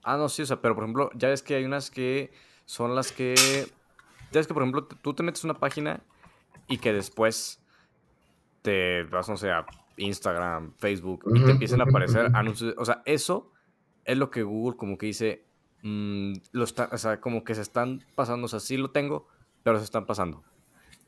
[0.03, 2.33] Ah, no, sí, o sea, pero por ejemplo, ya ves que hay unas que
[2.65, 3.35] son las que.
[4.33, 6.03] Ya ves que, por ejemplo, tú te metes una página
[6.67, 7.61] y que después
[8.65, 9.65] te vas, no sé, a
[9.97, 12.73] Instagram, Facebook y te empiezan a aparecer anuncios.
[12.77, 13.51] O sea, eso
[14.03, 15.45] es lo que Google como que dice.
[15.83, 18.45] Mm, lo está, o sea, como que se están pasando.
[18.45, 19.27] O sea, sí lo tengo,
[19.63, 20.43] pero se están pasando.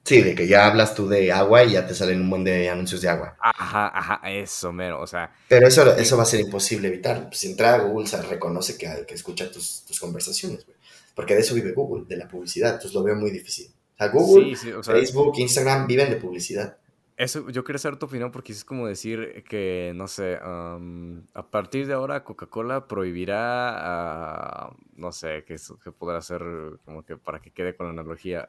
[0.04, 2.70] Sí, de que ya hablas tú de agua y ya te salen un montón de
[2.70, 3.36] anuncios de agua.
[3.42, 5.34] Ajá, ajá, eso, mero, o sea.
[5.50, 7.28] Pero eso, eso va a ser imposible evitar.
[7.28, 10.78] Pues, si entra a Google, se reconoce que, que escucha tus, conversaciones, güey.
[11.14, 12.76] Porque de eso vive Google, de la publicidad.
[12.76, 13.74] Entonces lo veo muy difícil.
[13.96, 16.78] O sea, Google, Facebook, Instagram viven de publicidad.
[17.18, 21.88] Eso, yo quería saber tu opinión porque es como decir que, no sé, a partir
[21.88, 26.44] de ahora Coca-Cola prohibirá, no sé, qué que podrá ser
[26.86, 28.46] como que para que quede con la analogía,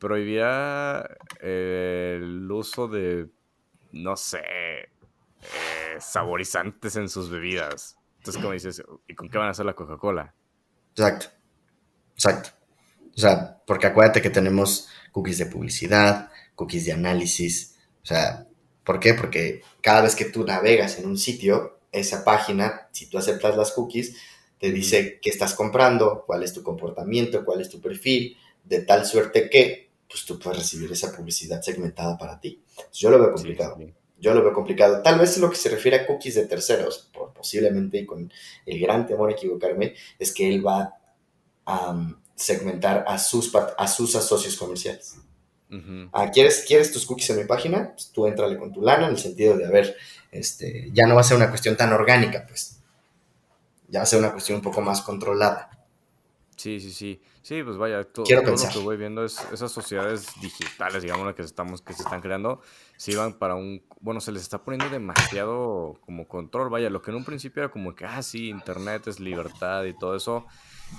[0.00, 3.30] prohibirá el uso de,
[3.92, 7.96] no sé, eh, saborizantes en sus bebidas.
[8.18, 10.34] Entonces, como dices, ¿y con qué van a hacer la Coca-Cola?
[10.90, 11.26] Exacto,
[12.14, 12.50] exacto.
[13.16, 17.76] O sea, porque acuérdate que tenemos cookies de publicidad, cookies de análisis.
[18.02, 18.46] O sea,
[18.84, 19.14] ¿por qué?
[19.14, 23.72] Porque cada vez que tú navegas en un sitio, esa página, si tú aceptas las
[23.72, 24.16] cookies,
[24.58, 29.06] te dice qué estás comprando, cuál es tu comportamiento, cuál es tu perfil, de tal
[29.06, 32.62] suerte que pues tú puedes recibir esa publicidad segmentada para ti.
[32.92, 33.78] Yo lo veo complicado.
[34.18, 35.02] Yo lo veo complicado.
[35.02, 38.32] Tal vez lo que se refiere a cookies de terceros, posiblemente y con
[38.64, 40.94] el gran temor a equivocarme, es que él va
[41.66, 45.16] a segmentar a sus, a sus asocios comerciales.
[46.12, 47.92] Ah, ¿quieres, ¿Quieres tus cookies en mi página?
[47.92, 49.96] Pues tú entrale con tu lana en el sentido de, a ver,
[50.30, 52.80] este, ya no va a ser una cuestión tan orgánica, pues.
[53.88, 55.70] Ya va a ser una cuestión un poco más controlada.
[56.56, 57.20] Sí, sí, sí.
[57.44, 61.42] Sí, pues vaya, todo, Quiero lo que voy viendo es esas sociedades digitales, digamos, que
[61.42, 62.62] estamos, que se están creando,
[62.96, 67.10] si van para un, bueno, se les está poniendo demasiado como control, vaya, lo que
[67.10, 70.46] en un principio era como que, ah, sí, internet es libertad y todo eso,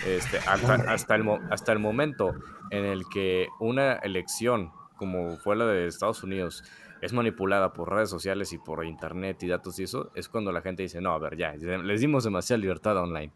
[0.05, 0.75] este, hasta,
[1.15, 2.35] el, hasta el momento
[2.71, 6.63] en el que una elección, como fue la de Estados Unidos,
[7.01, 10.61] es manipulada por redes sociales y por internet y datos y eso, es cuando la
[10.61, 13.31] gente dice, no, a ver, ya, les dimos demasiada libertad online.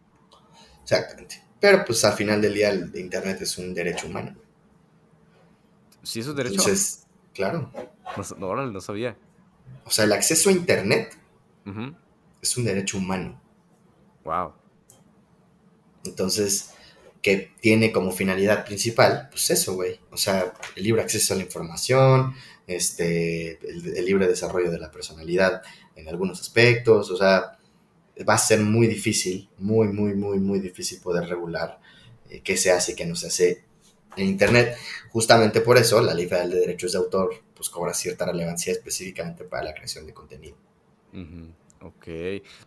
[0.81, 1.43] Exactamente.
[1.59, 4.35] Pero pues al final del día el internet es un derecho humano.
[6.01, 6.55] Sí, es derecho.
[6.55, 7.71] Entonces, claro.
[8.37, 9.17] No, no, no sabía.
[9.85, 11.17] O sea, el acceso a internet
[12.41, 13.39] es un derecho humano.
[14.23, 14.53] Wow.
[16.05, 16.71] Entonces,
[17.21, 19.99] que tiene como finalidad principal, pues eso, güey.
[20.11, 22.33] O sea, el libre acceso a la información,
[22.67, 25.61] este, el, libre desarrollo de la personalidad
[25.95, 27.57] en algunos aspectos, o sea,
[28.27, 31.79] va a ser muy difícil, muy, muy, muy, muy difícil poder regular
[32.29, 33.63] eh, qué se hace y qué no se hace
[34.15, 34.77] en Internet.
[35.09, 39.43] Justamente por eso la Ley Federal de Derechos de Autor pues cobra cierta relevancia específicamente
[39.43, 40.55] para la creación de contenido.
[41.81, 42.07] Ok.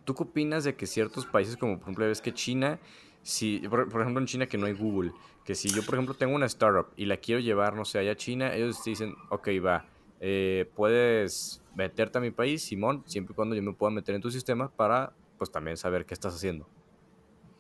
[0.05, 2.79] ¿Tú qué opinas de que ciertos países, como por ejemplo, ves que China
[3.23, 5.13] si, por, ejemplo, en China que no hay Google,
[5.45, 8.13] que si yo, por ejemplo, tengo una startup y la quiero llevar, no sé, allá
[8.13, 9.87] a China, ellos dicen, ok, va,
[10.21, 14.21] eh, puedes meterte a mi país, Simón, siempre y cuando yo me pueda meter en
[14.21, 16.69] tu sistema para, pues, también saber qué estás haciendo.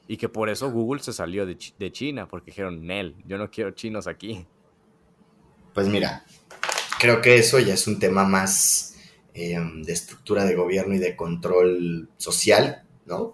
[0.09, 3.51] Y que por eso Google se salió de, de China, porque dijeron, Nel, yo no
[3.51, 4.47] quiero chinos aquí.
[5.73, 6.25] Pues mira,
[7.03, 8.97] creo que eso ya es un tema más
[9.35, 13.33] em, de estructura de gobierno y de control social, ¿no?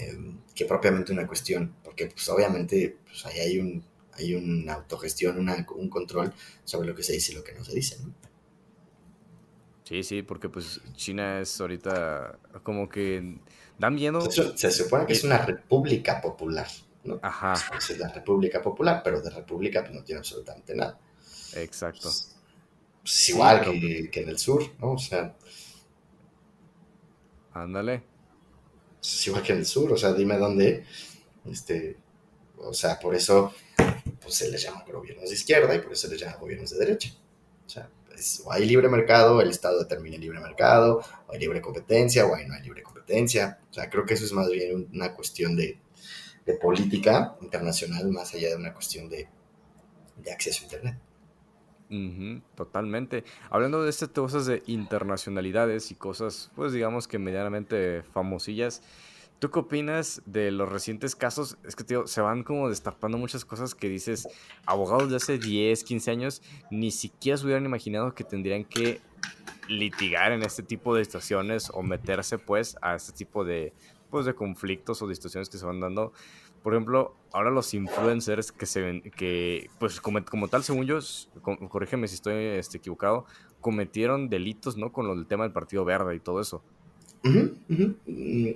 [0.00, 3.84] Em, que propiamente una cuestión, porque pues obviamente pues, ahí hay, un,
[4.14, 6.32] hay una autogestión, un control
[6.64, 8.12] sobre lo que se dice y lo que no se dice, ¿no?
[9.84, 13.38] Sí, sí, porque pues China es ahorita como que
[13.78, 14.20] da miedo.
[14.30, 16.68] Se, supone que es una república popular,
[17.04, 17.18] ¿no?
[17.22, 17.54] Ajá.
[17.76, 20.98] Es la república popular, pero de república pues, no tiene absolutamente nada.
[21.56, 22.02] Exacto.
[22.02, 22.36] Pues,
[23.02, 24.92] pues, es igual que, que, en el sur, ¿no?
[24.92, 25.34] O sea.
[27.52, 28.09] Ándale
[29.00, 30.84] es igual que en el sur, o sea, dime dónde,
[31.50, 31.96] este,
[32.58, 33.52] o sea, por eso
[34.20, 36.78] pues, se les llama gobiernos de izquierda y por eso se les llama gobiernos de
[36.78, 37.14] derecha.
[37.66, 37.90] O sea,
[38.44, 42.34] o hay libre mercado, el Estado determina el libre mercado, o hay libre competencia, o
[42.34, 43.60] ahí no hay libre competencia.
[43.70, 45.78] O sea, creo que eso es más bien una cuestión de,
[46.44, 49.28] de política internacional, más allá de una cuestión de,
[50.16, 51.09] de acceso a Internet
[52.54, 53.24] totalmente.
[53.50, 58.82] Hablando de estas cosas de internacionalidades y cosas, pues digamos que medianamente famosillas,
[59.40, 61.58] ¿tú qué opinas de los recientes casos?
[61.64, 64.28] Es que, tío, se van como destapando muchas cosas que dices,
[64.66, 69.00] abogados de hace 10, 15 años, ni siquiera se hubieran imaginado que tendrían que
[69.68, 73.72] litigar en este tipo de situaciones o meterse pues a este tipo de,
[74.10, 76.12] pues, de conflictos o de situaciones que se van dando
[76.62, 80.98] por ejemplo, ahora los influencers que se ven, que, pues como, tal, según yo,
[81.68, 83.26] corrígeme si estoy este, equivocado,
[83.60, 84.92] cometieron delitos, ¿no?
[84.92, 86.62] Con lo del tema del Partido Verde y todo eso.
[87.22, 88.54] Mm,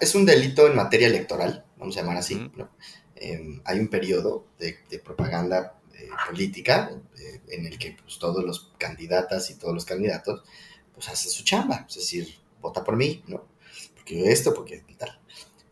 [0.00, 2.70] es un delito en materia electoral, vamos a llamar así, ¿no?
[3.16, 8.72] Em, hay un periodo de, propaganda eh, política eh, en el que pues, todos los
[8.78, 10.42] candidatas y todos los candidatos
[10.92, 12.28] pues hacen su chamba, es decir,
[12.60, 13.44] vota por mí, ¿no?
[13.94, 15.18] Porque esto, porque tal.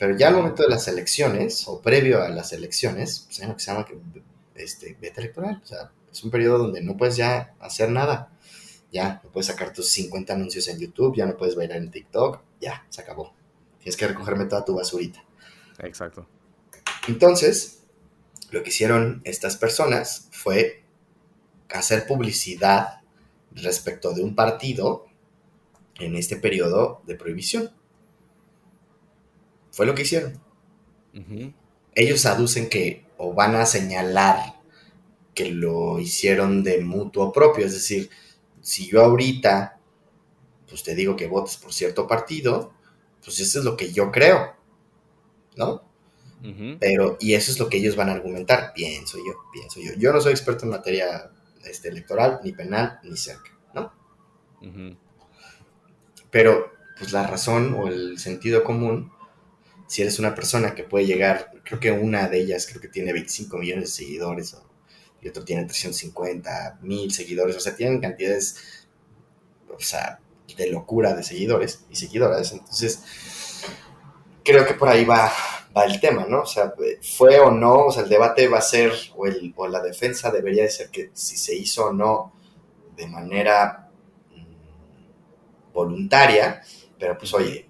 [0.02, 3.54] Pero ya al momento de las elecciones, o previo a las elecciones, pues hay lo
[3.54, 3.86] que se llama
[4.56, 5.60] este, veta electoral.
[5.62, 8.32] O sea, es un periodo donde no puedes ya hacer nada.
[8.90, 12.40] Ya, no puedes sacar tus 50 anuncios en YouTube, ya no puedes bailar en TikTok,
[12.60, 13.32] ya, se acabó.
[13.78, 15.22] Tienes que recogerme toda tu basurita.
[15.78, 16.26] Exacto.
[17.06, 17.84] Entonces,
[18.50, 20.82] lo que hicieron estas personas fue
[21.68, 23.02] hacer publicidad
[23.52, 25.06] respecto de un partido
[26.00, 27.70] en este periodo de prohibición.
[29.72, 30.40] Fue lo que hicieron.
[31.94, 34.60] Ellos aducen que o van a señalar
[35.34, 38.10] que lo hicieron de mutuo propio, es decir,
[38.60, 39.78] si yo ahorita
[40.72, 42.72] pues te digo que votes por cierto partido,
[43.22, 44.56] pues eso es lo que yo creo,
[45.54, 45.82] ¿no?
[46.80, 49.92] Pero, y eso es lo que ellos van a argumentar, pienso yo, pienso yo.
[49.98, 51.30] Yo no soy experto en materia
[51.64, 53.92] este, electoral, ni penal, ni cerca, ¿no?
[56.30, 59.12] Pero, pues la razón o el sentido común,
[59.92, 63.12] si eres una persona que puede llegar, creo que una de ellas creo que tiene
[63.12, 64.56] 25 millones de seguidores,
[65.20, 68.86] y otro tiene 350 mil seguidores, o sea, tienen cantidades,
[69.68, 70.18] o sea,
[70.56, 72.52] de locura de seguidores y seguidoras.
[72.52, 73.00] Entonces,
[74.42, 75.30] creo que por ahí va,
[75.76, 76.40] va el tema, ¿no?
[76.40, 79.68] O sea, fue o no, o sea, el debate va a ser, o, el, o
[79.68, 82.32] la defensa debería de ser que si se hizo o no
[82.96, 83.90] de manera
[84.30, 86.62] mm, voluntaria,
[87.02, 87.68] pero pues oye,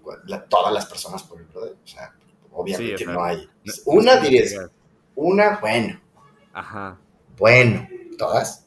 [0.50, 2.14] todas las personas por el o sea,
[2.50, 3.48] obviamente no hay.
[3.86, 4.68] una diría,
[5.14, 5.98] una, bueno.
[6.52, 6.98] Ajá.
[7.38, 8.66] Bueno, todas.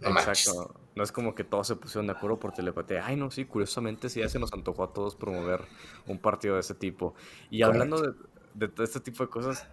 [0.00, 0.74] No Exacto.
[0.94, 3.04] No es como que todos se pusieron de acuerdo por telepatía.
[3.04, 5.60] Ay, no, sí, curiosamente sí ya se nos antojó a todos promover
[6.06, 7.14] un partido de ese tipo.
[7.50, 9.66] Y hablando de, de, este tipo de cosas...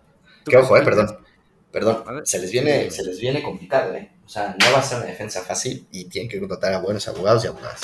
[0.43, 1.19] Qué ojo, eh, perdón.
[1.71, 4.11] Perdón, se les, viene, se les viene complicado, ¿eh?
[4.25, 7.07] O sea, no va a ser una defensa fácil y tienen que contratar a buenos
[7.07, 7.81] abogados y abogadas.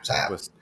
[0.00, 0.52] O sea, pues,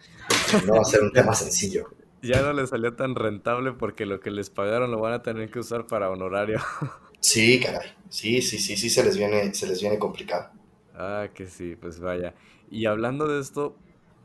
[0.67, 1.89] no va a ser un tema sencillo.
[2.23, 5.51] Ya no les salió tan rentable porque lo que les pagaron lo van a tener
[5.51, 6.59] que usar para honorario.
[7.25, 7.89] Sí, caray.
[8.11, 10.51] Sí, sí, sí, sí, se les viene, se les viene complicado.
[10.95, 12.35] Ah, que sí, pues vaya.
[12.71, 13.79] Y hablando de esto,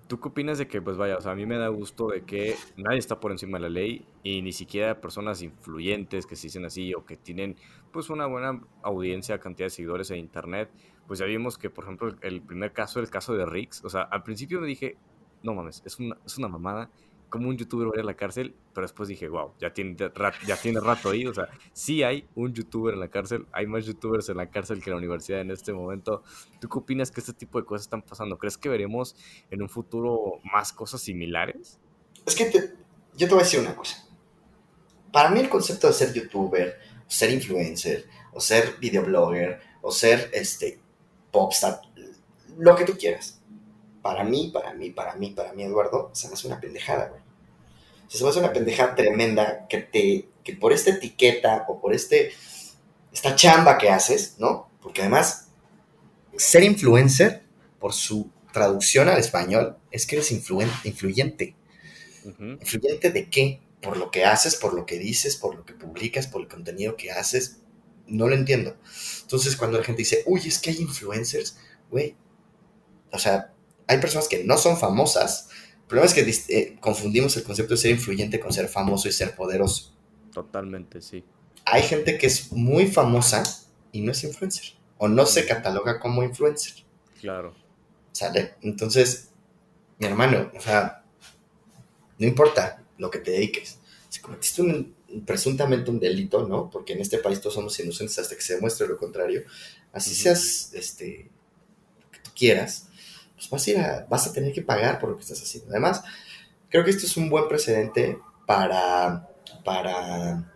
[0.08, 2.26] ¿tú qué opinas de que, pues vaya, o sea, a mí me da gusto de
[2.26, 6.48] que nadie está por encima de la ley y ni siquiera personas influyentes que se
[6.48, 7.56] dicen así o que tienen,
[7.94, 10.70] pues, una buena audiencia, cantidad de seguidores en internet?
[11.08, 14.02] Pues ya vimos que, por ejemplo, el primer caso, el caso de Rix, o sea,
[14.02, 14.98] al principio me dije,
[15.44, 16.90] no mames, es una, es una mamada
[17.30, 19.96] como un youtuber va a ir a la cárcel, pero después dije, wow, ya tiene,
[20.48, 23.86] ya tiene rato ahí, o sea, sí hay un youtuber en la cárcel, hay más
[23.86, 26.24] youtubers en la cárcel que en la universidad en este momento.
[26.60, 28.38] ¿Tú qué opinas que este tipo de cosas están pasando?
[28.38, 29.16] ¿Crees que veremos
[29.52, 31.80] en un futuro más cosas similares?
[32.26, 32.52] Es que
[33.16, 34.06] yo te voy a decir una cosa.
[35.12, 40.80] Para mí el concepto de ser youtuber, ser influencer, o ser videoblogger, o ser este
[41.32, 41.82] popstar,
[42.58, 43.39] lo que tú quieras
[44.02, 47.22] para mí, para mí, para mí, para mí, Eduardo, se me hace una pendejada, güey.
[48.08, 52.32] Se me hace una pendejada tremenda que te, que por esta etiqueta o por este,
[53.14, 54.70] esta chamba que haces, ¿no?
[54.82, 55.50] Porque además,
[56.38, 57.44] ser influencer,
[57.80, 61.56] por su traducción al español, es que eres influyente.
[62.24, 63.62] ¿Influyente de qué?
[63.82, 66.98] Por lo que haces, por lo que dices, por lo que publicas, por el contenido
[66.98, 67.62] que haces.
[68.08, 68.76] No lo entiendo.
[69.22, 71.58] Entonces, cuando la gente dice, uy, es que hay influencers,
[71.90, 72.16] güey,
[73.12, 73.54] o sea,
[73.90, 75.50] hay personas que no son famosas.
[75.82, 79.12] El problema es que eh, confundimos el concepto de ser influyente con ser famoso y
[79.12, 79.96] ser poderoso.
[80.32, 81.24] Totalmente, sí.
[81.66, 84.76] Hay gente que es muy famosa y no es influencer.
[85.00, 86.84] O no se cataloga como influencer.
[87.20, 87.56] Claro.
[88.12, 88.54] ¿Sale?
[88.62, 89.30] Entonces,
[89.98, 91.04] mi hermano, o sea,
[92.20, 93.80] no importa lo que te dediques.
[94.08, 96.70] Si cometiste un, presuntamente un delito, ¿no?
[96.70, 99.46] Porque en este país todos somos inocentes hasta que se demuestre lo contrario.
[99.92, 101.32] Así seas, este,
[102.04, 102.89] lo que tú quieras
[103.40, 105.72] pues vas a, ir a, vas a tener que pagar por lo que estás haciendo.
[105.72, 106.04] Además,
[106.70, 109.30] creo que esto es un buen precedente para,
[109.64, 110.54] para,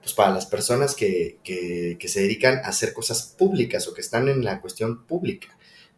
[0.00, 4.28] pues para las personas que, que, se dedican a hacer cosas públicas o que están
[4.28, 5.48] en la cuestión pública.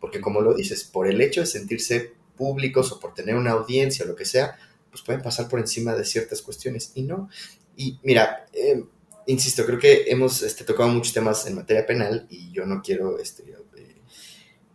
[0.00, 4.06] Porque como lo dices, por el hecho de sentirse públicos o por tener una audiencia
[4.06, 4.56] o lo que sea,
[4.90, 7.28] pues pueden pasar por encima de ciertas cuestiones y no.
[7.76, 8.82] Y mira, eh,
[9.26, 13.18] insisto, creo que hemos este, tocado muchos temas en materia penal y yo no quiero
[13.18, 13.54] este,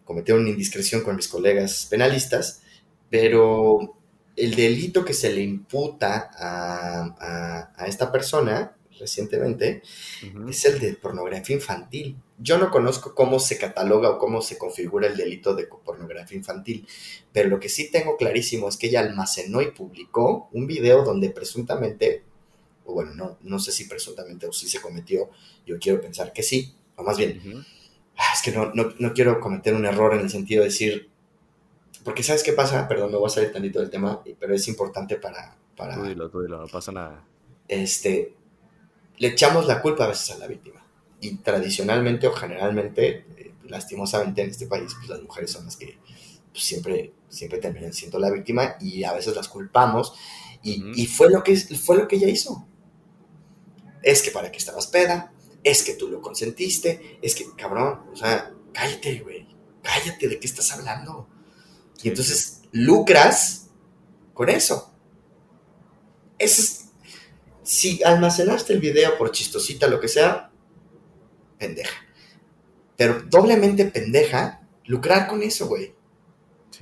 [0.07, 2.61] cometieron una indiscreción con mis colegas penalistas,
[3.09, 3.97] pero
[4.37, 9.83] el delito que se le imputa a, esta persona recientemente
[10.49, 12.15] es el de pornografía infantil.
[12.39, 16.87] Yo no conozco cómo se cataloga o cómo se configura el delito de pornografía infantil,
[17.33, 21.29] pero lo que sí tengo clarísimo es que ella almacenó y publicó un video donde
[21.31, 22.23] presuntamente,
[22.85, 25.29] o bueno, no, no sé si presuntamente o si se cometió,
[25.65, 27.65] yo quiero pensar que sí, o más bien,
[28.33, 31.09] es que no, no, quiero cometer un error en el sentido de decir,
[32.03, 32.87] porque ¿sabes qué pasa?
[32.87, 35.55] Perdón, me voy a salir tantito del tema, pero es importante para...
[35.75, 37.23] para tú dilo, tú dilo, no pasa nada.
[37.67, 38.35] Este,
[39.17, 40.83] le echamos la culpa a veces a la víctima.
[41.19, 45.97] Y tradicionalmente o generalmente, eh, lastimosamente en este país, pues las mujeres son las que
[46.51, 50.13] pues, siempre, siempre terminan siendo la víctima y a veces las culpamos.
[50.63, 52.67] Y, y, fue, lo que, fue lo que ella hizo.
[54.01, 55.33] Es que para que estabas peda,
[55.67, 59.47] es que tú lo consentiste, es que, cabrón, o sea, cállate, güey.
[59.83, 61.27] cállate, ¿de qué estás hablando?
[62.01, 63.67] Y entonces lucras
[64.33, 64.93] con eso.
[66.37, 66.85] Eso es,
[67.63, 70.51] si almacenaste el video por chistosita, lo que sea,
[71.57, 71.97] pendeja.
[72.95, 75.93] Pero doblemente pendeja lucrar con eso, güey.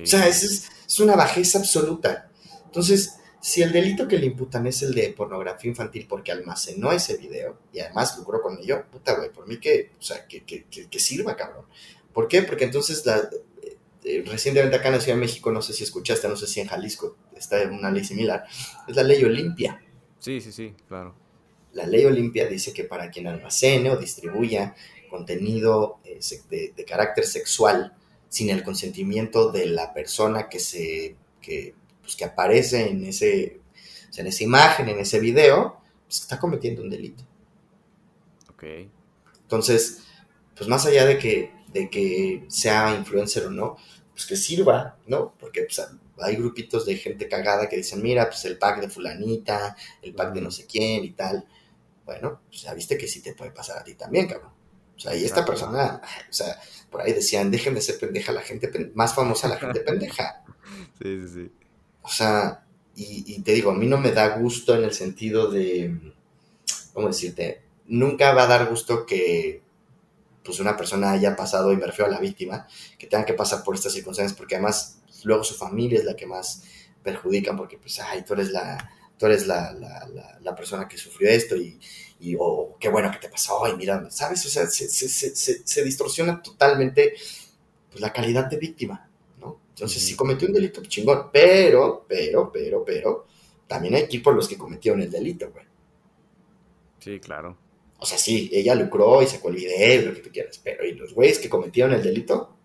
[0.02, 2.30] O sea, es, es, una bajeza absoluta.
[2.66, 3.16] Entonces,
[3.46, 7.60] si el delito que le imputan es el de pornografía infantil porque almacenó ese video
[7.72, 11.00] y además lucró con ello, puta, güey, por mí que, o sea, que, que, que,
[11.00, 11.66] sirva, cabrón.
[12.12, 12.42] ¿Por qué?
[12.42, 13.30] Porque entonces la,
[14.04, 16.60] eh, recientemente acá en la Ciudad de México, no sé si escuchaste, no sé si
[16.60, 18.46] en Jalisco está una ley similar,
[18.88, 19.80] es la ley Olimpia.
[20.18, 21.14] Sí, sí, sí, claro.
[21.74, 24.74] La ley Olimpia dice que para quien almacene o distribuya
[25.08, 26.20] contenido eh,
[26.76, 27.94] de, carácter sexual
[28.28, 31.76] sin el consentimiento de la persona que se que,
[32.06, 33.62] pues, que aparece en ese
[34.18, 37.24] en esa imagen, en ese video, pues está cometiendo un delito.
[38.50, 38.64] Ok.
[39.42, 40.04] Entonces,
[40.56, 43.78] pues más allá de que, de que sea influencer o no,
[44.12, 45.34] pues que sirva, ¿no?
[45.38, 45.82] Porque pues,
[46.20, 50.34] hay grupitos de gente cagada que dicen, mira, pues el pack de fulanita, el pack
[50.34, 51.46] de no sé quién y tal.
[52.06, 54.52] Bueno, pues ya viste que sí te puede pasar a ti también, cabrón.
[54.96, 56.58] O sea, y esta persona, o sea,
[56.90, 60.46] por ahí decían, dejen de ser pendeja la gente, más famosa la gente pendeja.
[61.02, 61.65] Sí, sí, sí.
[62.06, 62.64] O sea,
[62.96, 66.14] y, te digo, a mí no me da gusto en el sentido de,
[66.94, 67.64] ¿cómo decirte?
[67.88, 69.64] Nunca va a dar gusto que
[70.44, 72.68] pues una persona haya pasado, y me refiero a la víctima,
[73.00, 76.28] que tenga que pasar por estas circunstancias, porque además luego su familia es la que
[76.28, 76.62] más
[77.02, 78.88] perjudican, porque pues, ay, tú eres la,
[79.18, 81.80] tú eres la, la, la, persona que sufrió esto y,
[82.20, 84.46] y oh, qué bueno que te pasó, y mira, ¿sabes?
[84.46, 87.16] O sea, se, se, se, se distorsiona totalmente
[87.90, 89.10] pues, la calidad de víctima.
[89.76, 93.26] Entonces, si cometió un delito, chingón, pero, pero, pero, pero,
[93.68, 95.66] también hay que ir por los que cometieron el delito, güey.
[97.00, 97.58] Sí, claro.
[98.00, 100.94] O sea, sí, ella lucró y sacó el video, lo que tú quieras, pero ¿y
[100.94, 102.56] los güeyes que cometieron el delito?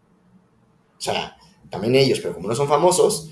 [0.96, 1.36] O sea,
[1.68, 3.28] también ellos, pero como no son famosos,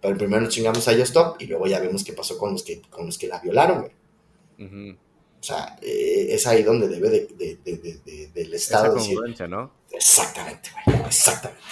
[0.00, 2.62] pero primero nos chingamos a ellos top y luego ya vemos qué pasó con los
[2.62, 4.92] que, con los que la violaron, güey.
[4.92, 7.56] O sea, eh, es ahí donde debe de, de,
[8.04, 9.70] de, del Estado Esa ¿no?
[9.90, 11.62] Exactamente, güey, exactamente.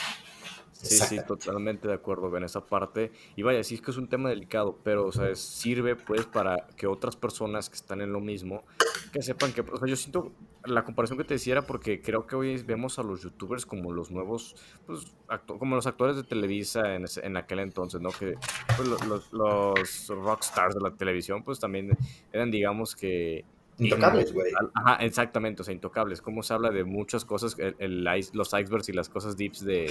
[0.82, 3.12] Sí, sí, totalmente de acuerdo en esa parte.
[3.36, 6.66] Y vaya, sí es que es un tema delicado, pero, o sea, sirve pues para
[6.76, 8.64] que otras personas que están en lo mismo,
[9.12, 10.32] que sepan que, o sea, yo siento,
[10.64, 13.92] la comparación que te decía era porque creo que hoy vemos a los youtubers como
[13.92, 14.56] los nuevos,
[14.86, 15.12] pues,
[15.46, 18.10] como los actores de Televisa en, en aquel entonces, ¿no?
[18.10, 18.36] Que
[18.76, 21.96] pues, los, los rockstars de la televisión, pues también
[22.32, 23.44] eran, digamos que
[23.80, 24.52] Intocables, güey.
[24.74, 26.20] Ajá, exactamente, o sea, intocables.
[26.20, 29.90] Cómo se habla de muchas cosas, el, los icebergs y las cosas deeps de,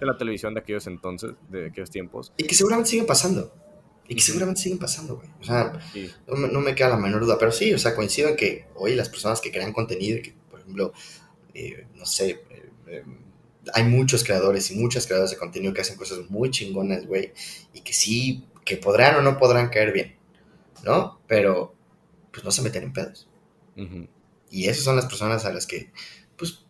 [0.00, 2.32] la televisión de aquellos entonces, de aquellos tiempos.
[2.38, 3.52] Y que seguramente siguen pasando.
[4.08, 5.28] Y que seguramente siguen pasando, güey.
[5.40, 5.72] O sea,
[6.26, 7.36] no, me, queda la menor duda.
[7.38, 10.60] Pero sí, o sea, coincido en que hoy las personas que crean contenido, que, por
[10.60, 10.92] ejemplo,
[11.52, 13.04] eh, no sé, eh, eh,
[13.74, 17.32] hay muchos creadores y muchas creadoras de contenido que hacen cosas muy chingonas, güey.
[17.74, 20.16] Y que sí, que podrán o no podrán caer bien,
[20.84, 21.20] ¿no?
[21.26, 21.75] Pero
[22.36, 23.26] pues no se meten en pedos.
[24.50, 25.90] Y esas son las personas a las que,
[26.36, 26.66] pues,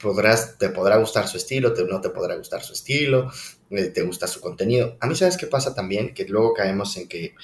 [0.00, 3.30] podrás, te podrá gustar su estilo, te, no te podrá gustar su estilo,
[3.70, 4.96] eh, te gusta su contenido.
[4.98, 6.14] A mí, ¿sabes qué pasa también?
[6.14, 7.36] Que luego caemos en que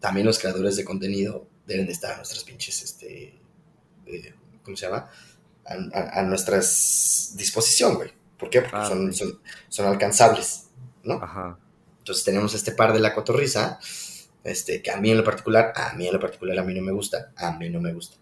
[0.00, 3.40] también los creadores de contenido deben de estar a nuestras pinches, este,
[4.04, 5.08] eh, ¿cómo se llama?
[5.64, 8.10] A, a, nuestras disposición, güey.
[8.36, 8.60] ¿Por qué?
[8.60, 9.40] Porque ah, son, son,
[9.70, 10.66] son, alcanzables,
[11.04, 11.14] ¿no?
[11.14, 11.58] Ajá.
[12.00, 13.78] Entonces tenemos este par de la cotorriza,
[14.44, 16.82] este, que a mí en lo particular, a mí en lo particular a mí no
[16.82, 18.16] me gusta, a mí no me gusta.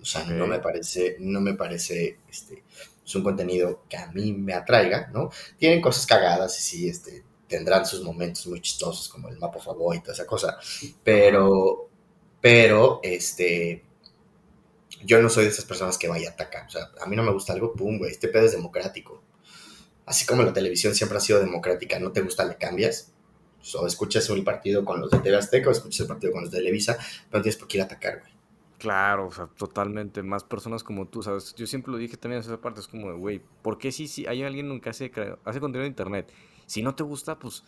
[0.00, 2.64] O sea, no me parece, no me parece, este,
[3.04, 5.30] es un contenido que a mí me atraiga, ¿no?
[5.58, 9.94] Tienen cosas cagadas y sí, este, tendrán sus momentos muy chistosos como el mapa favor
[9.94, 10.58] y toda esa cosa,
[11.04, 11.88] pero,
[12.40, 13.84] pero, este,
[15.04, 17.22] yo no soy de esas personas que vaya a atacar, o sea, a mí no
[17.22, 19.22] me gusta algo, pum, güey, este pedo es democrático.
[20.04, 23.12] Así como la televisión siempre ha sido democrática, no te gusta, le cambias,
[23.74, 26.50] o escuchas el partido con los de TV Azteca o escuchas el partido con los
[26.50, 26.96] de Televisa,
[27.30, 28.32] pero no tienes por qué ir a atacar, güey.
[28.78, 30.24] Claro, o sea, totalmente.
[30.24, 31.54] Más personas como tú, ¿sabes?
[31.54, 34.08] Yo siempre lo dije también en esa parte, es como de, güey, ¿por qué si,
[34.08, 35.12] si hay alguien que hace,
[35.44, 36.32] hace contenido en internet?
[36.66, 37.62] Si no te gusta, pues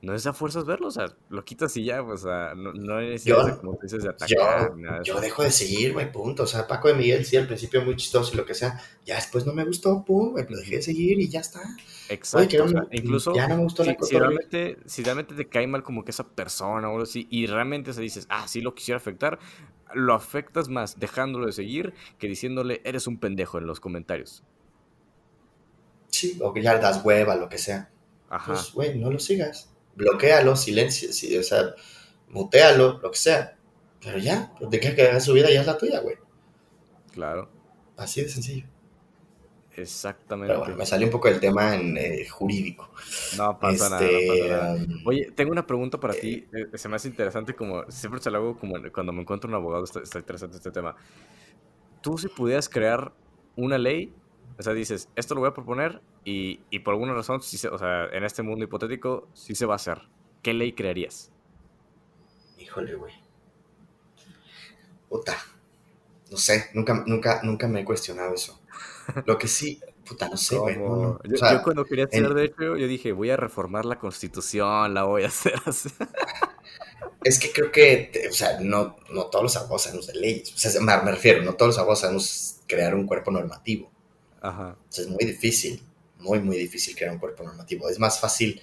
[0.00, 2.72] no es a fuerzas verlo, o sea, lo quitas y ya, pues, o sea, no,
[2.72, 4.72] no hay necesidad, como dices, de atacar.
[4.76, 6.44] Yo, yo dejo de seguir, güey, punto.
[6.44, 9.16] O sea, Paco de Miguel, sí, al principio muy chistoso y lo que sea, ya
[9.16, 11.62] después no me gustó, pum, güey, lo dejé de seguir y ya está.
[12.08, 12.66] Exacto.
[12.92, 16.04] incluso, ya no me gustó si, la si realmente, si realmente te cae mal como
[16.04, 19.38] que esa persona o algo así, y realmente se dices, ah, sí lo quisiera afectar,
[19.94, 24.42] lo afectas más dejándolo de seguir que diciéndole, eres un pendejo en los comentarios.
[26.08, 27.90] Sí, o que ya das hueva, lo que sea.
[28.30, 28.52] Ajá.
[28.52, 31.74] Pues, güey, no lo sigas bloquealo, silencio, o sea,
[32.28, 33.58] mutealo, lo que sea.
[34.00, 36.16] Pero ya, pues, de que haga su vida ya es la tuya, güey.
[37.12, 37.50] Claro.
[37.96, 38.66] Así de sencillo.
[39.82, 40.46] Exactamente.
[40.46, 42.90] Pero bueno, me salió un poco del tema en eh, jurídico.
[43.30, 44.74] No pasa nada, no Este, pasa nada.
[44.74, 46.48] um, Oye, tengo una pregunta para ti.
[46.52, 49.54] eh, se me hace interesante como, siempre se lo hago como cuando me encuentro un
[49.54, 50.96] abogado, está, está interesante este tema.
[52.00, 53.16] Tú si pudieras crear
[53.56, 54.16] una ley,
[54.58, 57.68] o sea, dices, esto lo voy a proponer y, y por alguna razón, sí se-
[57.68, 60.10] o sea, en este mundo hipotético, sí se va a hacer.
[60.42, 61.32] ¿Qué ley crearías?
[62.58, 63.14] Híjole, güey.
[65.08, 65.36] Puta.
[66.30, 68.57] No sé, nunca, nunca, nunca me he cuestionado eso.
[69.26, 70.76] Lo que sí, puta, no sé, güey.
[70.76, 71.18] no.
[71.24, 73.84] Yo, O sea, yo cuando quería en- ser de hecho, yo dije, voy a reformar
[73.84, 75.88] la constitución, la voy a hacer así.
[77.24, 80.52] es que creo que, o sea, no, no todos los abogados sabemos de leyes.
[80.54, 83.90] O sea, me, refiero, no todos los abogados sabemos crear un cuerpo normativo.
[84.40, 84.76] Ajá.
[84.88, 85.82] O sea, es muy difícil,
[86.18, 87.88] muy, muy difícil crear un cuerpo normativo.
[87.88, 88.60] Es más fácil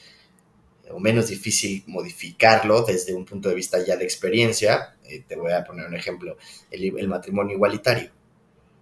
[0.92, 4.96] o menos difícil modificarlo desde un punto de vista ya de experiencia.
[5.04, 6.38] Eh, te voy a poner un ejemplo,
[6.72, 8.12] el, el matrimonio igualitario.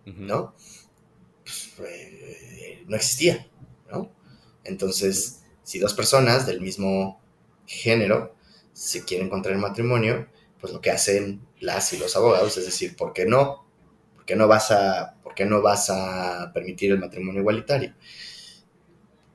[0.05, 0.53] ¿no?
[1.79, 3.47] Eh, no existía,
[3.91, 4.11] ¿no?
[4.63, 7.21] Entonces, si dos personas del mismo
[7.65, 8.35] género
[8.73, 10.27] se quieren contraer matrimonio,
[10.59, 13.65] pues lo que hacen las y los abogados es decir, ¿por qué no?
[14.15, 17.93] ¿Por qué no vas a, por qué no vas a permitir el matrimonio igualitario?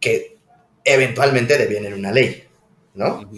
[0.01, 0.37] Que
[0.85, 2.45] eventualmente deviene en una ley,
[2.95, 3.31] ¿no?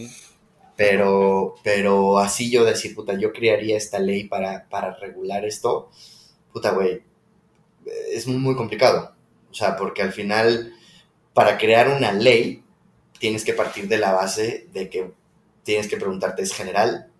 [0.76, 5.90] Pero, pero así yo decir, puta, yo crearía esta ley para, para regular esto,
[6.53, 7.03] puta, güey,
[8.12, 9.14] es muy, complicado.
[9.51, 10.74] O sea, porque al final,
[11.35, 12.64] para crear una ley,
[13.18, 15.12] tienes que partir de la base de que
[15.62, 17.11] tienes que preguntarte, ¿es general?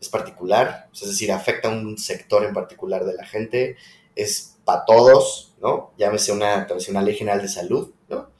[0.00, 0.88] ¿Es particular?
[0.92, 3.76] Es decir, ¿afecta a un sector en particular de la gente?
[4.14, 5.54] ¿Es para todos?
[5.60, 5.92] ¿No?
[5.96, 8.30] Llámese una, una ley general de salud, ¿no?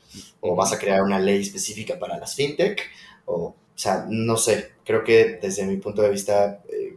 [0.41, 2.81] O vas a crear una ley específica para las fintech,
[3.25, 3.35] o,
[3.79, 6.97] o sea, no sé, creo que desde mi punto de vista eh,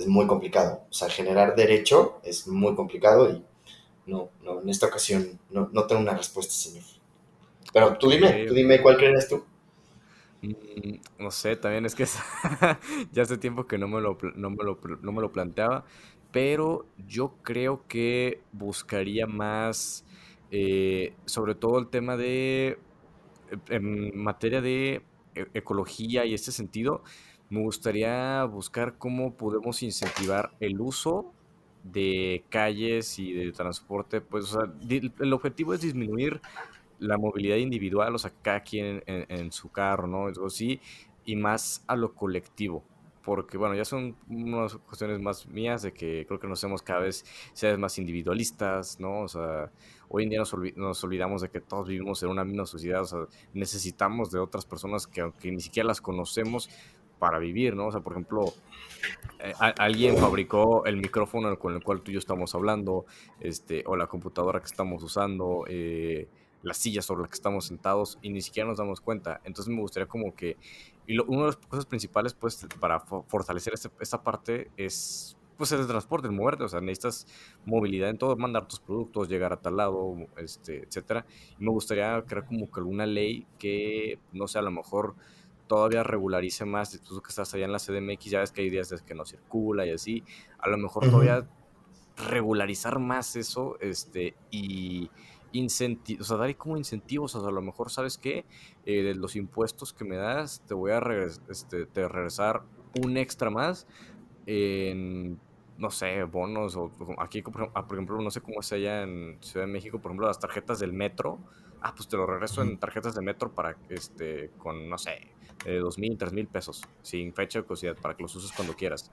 [0.00, 0.84] es muy complicado.
[0.90, 3.44] O sea, generar derecho es muy complicado y
[4.06, 6.84] no, no, en esta ocasión no, no tengo una respuesta, señor.
[7.72, 9.44] Pero tú dime, tú dime cuál creerías tú.
[10.42, 12.18] Mm, No sé, también es que es-
[13.12, 15.84] ya hace tiempo que no me lo, no me lo, no me lo planteaba,
[16.30, 20.06] pero yo creo que buscaría más,
[20.50, 22.78] eh, sobre todo el tema de,
[23.50, 27.02] eh, en materia de e- ecología y este sentido,
[27.50, 31.32] me gustaría buscar cómo podemos incentivar el uso
[31.82, 36.40] de calles y de transporte, pues, o sea, el objetivo es disminuir
[37.00, 40.28] la movilidad individual, o sea, cada quien en, su carro, ¿no?
[40.28, 40.80] Eso sí,
[41.24, 42.84] y más a lo colectivo.
[43.22, 47.00] Porque, bueno, ya son unas cuestiones más mías de que creo que nos hacemos cada
[47.00, 49.20] vez seres más individualistas, ¿no?
[49.20, 49.70] O sea,
[50.08, 50.42] hoy en día
[50.76, 53.18] nos olvidamos de que todos vivimos en una misma sociedad, o sea,
[53.52, 56.70] necesitamos de otras personas que aunque ni siquiera las conocemos
[57.20, 57.86] para vivir, ¿no?
[57.86, 58.46] O sea, por ejemplo,
[59.38, 63.06] eh, alguien fabricó el micrófono con el cual tú y yo estamos hablando,
[63.40, 66.28] este, o la computadora que estamos usando, eh,
[66.62, 69.40] la silla sobre la que estamos sentados y ni siquiera nos damos cuenta.
[69.44, 70.56] Entonces me gustaría como que,
[71.06, 75.72] y lo- una de las cosas principales pues para fo- fortalecer esta parte es pues
[75.72, 77.26] el transporte, el moverte, o sea, necesitas
[77.66, 81.26] movilidad en todo, mandar tus productos, llegar a tal lado, este, etcétera.
[81.58, 85.16] Y me gustaría crear como que alguna ley que, no sé, a lo mejor
[85.70, 88.88] todavía regularice más, tú que estás allá en la CDMX, ya ves que hay días
[88.88, 90.24] de que no circula y así,
[90.58, 91.46] a lo mejor todavía
[92.16, 95.08] regularizar más eso, este, y
[95.52, 98.46] incenti- o sea, dar como incentivos, o sea, a lo mejor, ¿sabes qué?
[98.84, 102.62] Eh, de los impuestos que me das, te voy a regres- este, te regresar
[103.00, 103.86] un extra más
[104.46, 105.38] en,
[105.78, 109.02] no sé, bonos, o aquí, por ejemplo, ah, por ejemplo, no sé cómo es allá
[109.02, 111.38] en Ciudad de México, por ejemplo, las tarjetas del metro,
[111.80, 115.28] ah, pues te lo regreso en tarjetas de metro para, este, con, no sé,
[115.64, 119.10] dos mil, tres mil pesos, sin fecha de caducidad, para que los uses cuando quieras.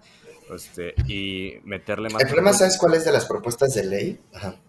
[0.53, 2.21] Este, y meterle más...
[2.21, 4.19] El problema, ¿sabes cuál es de las propuestas de ley?
[4.33, 4.59] Ajá.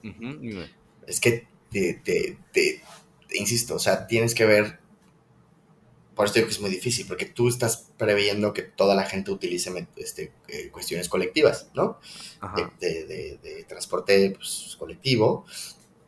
[1.07, 2.83] Es que te, te- te-
[3.29, 4.81] te insisto, o sea, tienes que ver.
[6.17, 9.31] Por eso digo que es muy difícil, porque tú estás previendo que toda la gente
[9.31, 12.01] utilice este, eh, cuestiones colectivas, ¿no?
[12.81, 15.45] De- de transporte pues, colectivo,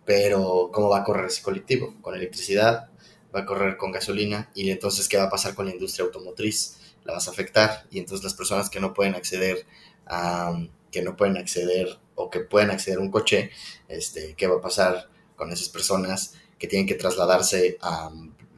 [0.05, 1.95] pero ¿cómo va a correr ese colectivo?
[2.01, 2.91] Con electricidad,
[3.35, 6.79] va a correr con gasolina, y entonces, ¿qué va a pasar con la industria automotriz?
[7.05, 9.67] La vas a afectar, y entonces las personas que no pueden acceder
[10.07, 10.53] a,
[10.91, 13.51] que no pueden acceder o que pueden acceder a un coche,
[13.89, 18.11] este, ¿qué va a pasar con esas personas que tienen que trasladarse a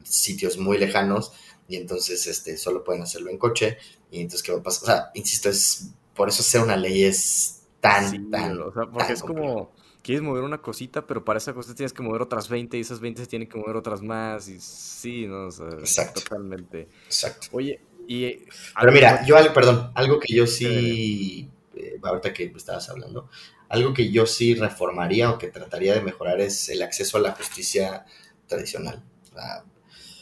[0.03, 1.31] sitios muy lejanos
[1.67, 3.77] y entonces este, solo pueden hacerlo en coche?
[4.11, 4.83] Y entonces, ¿qué va a pasar?
[4.83, 8.85] O sea, insisto, es, por eso ser una ley es tan, Sí, tan, o sea,
[8.91, 9.55] porque tan es complejo.
[9.55, 9.71] como,
[10.03, 12.99] quieres mover una cosita, pero para esa cosa tienes que mover otras 20 y esas
[12.99, 16.21] 20 se tienen que mover otras más y sí, no, o sea, Exacto.
[16.21, 16.89] totalmente.
[17.05, 17.47] Exacto.
[17.53, 18.45] Oye, y eh,
[18.79, 23.29] Pero mira, yo perdón, algo que yo Sí, eh, ahorita que estabas hablando,
[23.69, 27.31] algo que yo sí reformaría o que trataría de mejorar es el acceso a la
[27.31, 28.05] justicia
[28.47, 29.01] tradicional.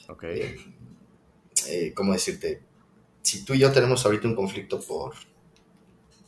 [0.07, 0.23] ok.
[0.23, 0.55] Eh,
[1.67, 2.61] eh, ¿Cómo decirte?
[3.23, 5.13] Si tú y yo tenemos ahorita un conflicto por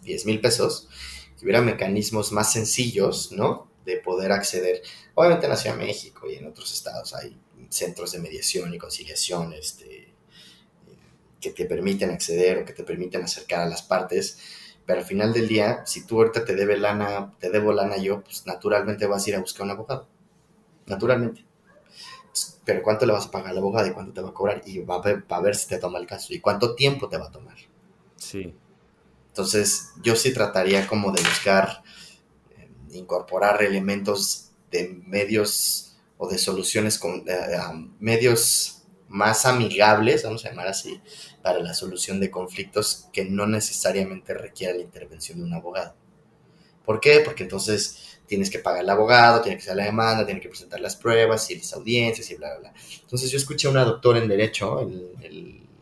[0.04, 0.90] 10 mil pesos,
[1.38, 3.70] que hubiera mecanismos más sencillos, ¿no?
[3.86, 4.82] De poder acceder.
[5.16, 7.38] Obviamente en la Ciudad de México y en otros estados hay
[7.70, 10.14] centros de mediación y conciliación este,
[11.42, 14.40] que te permiten acceder o que te permiten acercar a las partes.
[14.86, 18.22] Pero al final del día, si tú ahorita te debe lana, te debo lana yo,
[18.22, 20.08] pues naturalmente vas a ir a buscar un abogado.
[20.86, 21.46] Naturalmente.
[22.66, 24.62] Pero ¿cuánto le vas a pagar al abogado y cuánto te va a cobrar?
[24.66, 27.08] Y va a ver, va a ver si te toma el caso y cuánto tiempo
[27.10, 27.58] te va a tomar.
[28.16, 28.54] Sí.
[29.34, 31.82] Entonces, yo sí trataría como de buscar
[32.56, 37.48] eh, incorporar elementos de medios o de soluciones con eh,
[38.00, 41.02] medios más amigables, vamos a llamar así,
[41.42, 45.96] para la solución de conflictos que no necesariamente requiera la intervención de un abogado.
[46.86, 47.22] ¿Por qué?
[47.22, 50.80] Porque entonces tienes que pagar al abogado, tiene que hacer la demanda, tiene que presentar
[50.80, 52.74] las pruebas, y las audiencias y bla, bla, bla.
[53.02, 54.88] Entonces yo escuché a una doctora en Derecho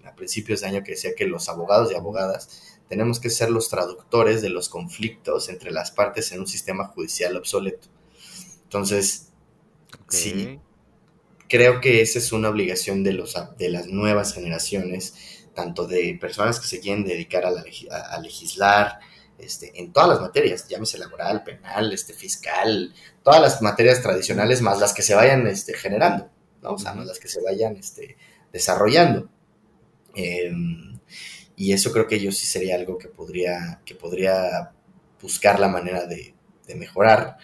[0.05, 3.69] a principios de año que decía que los abogados y abogadas tenemos que ser los
[3.69, 7.87] traductores de los conflictos entre las partes en un sistema judicial obsoleto.
[8.63, 9.29] Entonces,
[10.09, 10.59] sí,
[11.47, 15.13] creo que esa es una obligación de, los, de las nuevas generaciones,
[15.55, 17.51] tanto de personas que se quieren dedicar a,
[18.11, 18.99] a, legislar,
[19.39, 24.81] este, en todas las materias, llámese laboral, penal, este, fiscal, todas las materias tradicionales, más
[24.81, 26.29] las que se vayan este, generando,
[26.61, 26.71] ¿no?
[26.71, 28.17] O sea, más las que se vayan este,
[28.51, 29.29] desarrollando.
[30.13, 30.51] Eh,
[31.61, 34.71] y eso creo que yo sí sería algo que podría, que podría
[35.21, 36.33] buscar la manera de,
[36.75, 37.37] mejorar.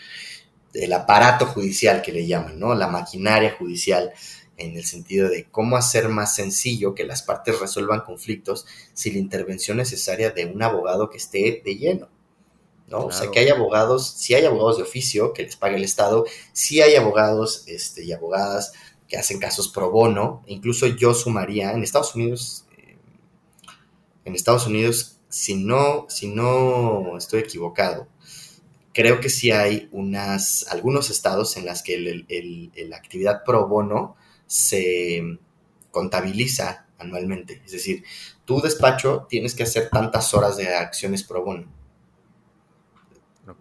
[0.74, 2.74] El aparato judicial que le llaman, ¿no?
[2.74, 4.12] La maquinaria judicial
[4.58, 9.20] en el sentido de cómo hacer más sencillo que las partes resuelvan conflictos sin la
[9.20, 12.10] intervención necesaria de un abogado que esté de lleno.
[12.88, 13.06] ¿no?
[13.06, 16.26] O sea, que hay abogados, si hay abogados de oficio que les pague el Estado,
[16.54, 18.72] si hay abogados este, y abogadas
[19.08, 22.67] que hacen casos pro bono, incluso yo sumaría, en Estados Unidos
[24.28, 28.10] en Estados Unidos, si no, si no estoy equivocado,
[28.94, 32.26] creo que sí hay unas, algunos estados en las que
[32.76, 35.40] la actividad pro bono se
[35.92, 37.62] contabiliza anualmente.
[37.66, 38.04] Es decir,
[38.44, 41.72] tu despacho tienes que hacer tantas horas de acciones pro bono.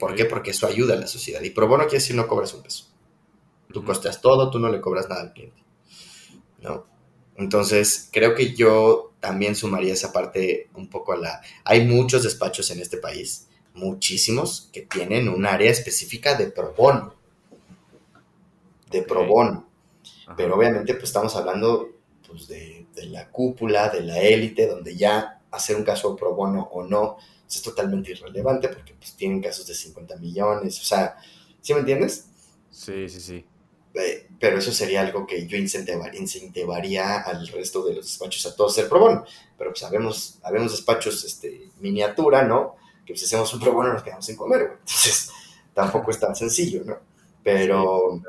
[0.00, 0.24] ¿Por qué?
[0.24, 1.42] Porque eso ayuda a la sociedad.
[1.42, 2.88] Y pro bono quiere decir no cobras un peso.
[3.72, 5.62] Tú costeas todo, tú no le cobras nada al cliente.
[6.60, 6.86] ¿No?
[7.36, 11.40] Entonces, creo que yo también sumaría esa parte un poco a la...
[11.64, 17.12] Hay muchos despachos en este país, muchísimos, que tienen un área específica de pro bono.
[18.88, 19.68] De pro bono.
[20.36, 21.90] Pero obviamente pues estamos hablando
[22.28, 26.84] pues, de, la cúpula, de la élite, donde ya hacer un caso pro bono o
[26.84, 27.16] no
[27.48, 31.16] es totalmente irrelevante porque pues tienen casos de 50 millones, o sea,
[31.60, 32.28] ¿sí me entiendes?
[32.70, 33.44] Sí, sí, sí.
[33.98, 38.72] Eh, pero eso sería algo que yo incentivaría, al resto de los despachos a todos
[38.72, 39.24] hacer pro bono.
[39.56, 42.76] Pero pues sabemos, habemos despachos este, miniatura, ¿no?
[43.06, 45.30] Que pues hacemos un pro bono y nos quedamos sin comer, Entonces,
[45.72, 46.98] tampoco es tan sencillo, ¿no?
[47.42, 48.20] Pero,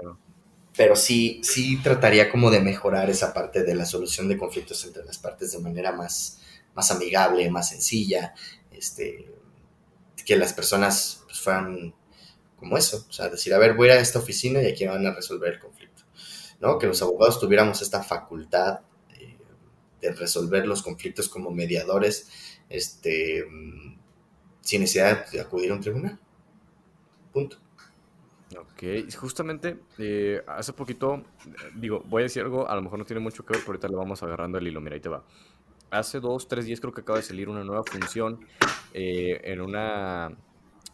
[0.76, 5.04] pero sí, sí trataría como de mejorar esa parte de la solución de conflictos entre
[5.04, 6.40] las partes de manera más,
[6.76, 8.36] más amigable, más sencilla,
[8.72, 9.34] este,
[10.24, 11.94] que las personas pues, fueran
[12.58, 15.14] como eso, o sea, decir, a ver, voy a esta oficina y aquí van a
[15.14, 16.04] resolver el conflicto,
[16.60, 16.78] ¿no?
[16.78, 18.82] Que los abogados tuviéramos esta facultad
[20.02, 22.30] de resolver los conflictos como mediadores,
[22.70, 23.46] este,
[24.62, 26.20] sin necesidad de acudir a un tribunal.
[27.32, 27.58] Punto.
[28.58, 31.24] Ok, justamente eh, hace poquito,
[31.76, 33.90] digo, voy a decir algo, a lo mejor no tiene mucho que ver, pero ahorita
[33.90, 35.24] le vamos agarrando el hilo, mira, ahí te va.
[35.90, 38.46] Hace dos, tres días creo que acaba de salir una nueva función
[38.94, 40.38] eh, en una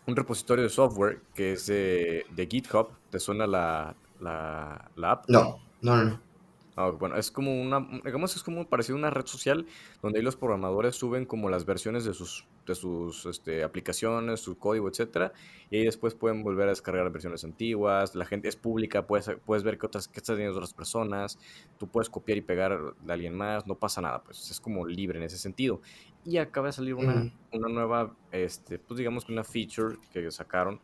[0.05, 2.89] un repositorio de software que es de, GitHub.
[3.09, 5.29] ¿Te suena la, la, app?
[5.29, 6.33] No, no, no.
[6.75, 9.67] Ah, bueno, es como una, digamos, es como parecido a una red social
[10.01, 14.57] donde ahí los programadores suben como las versiones de sus, de sus este, aplicaciones, su
[14.57, 15.33] código, etcétera,
[15.69, 19.63] y ahí después pueden volver a descargar versiones antiguas, la gente es pública, puedes, puedes
[19.63, 21.37] ver qué otras, qué están teniendo otras personas,
[21.77, 25.19] tú puedes copiar y pegar de alguien más, no pasa nada, pues es como libre
[25.19, 25.79] en ese sentido.
[26.25, 30.79] Y acaba de salir una, una nueva, este, pues digamos que una feature que sacaron,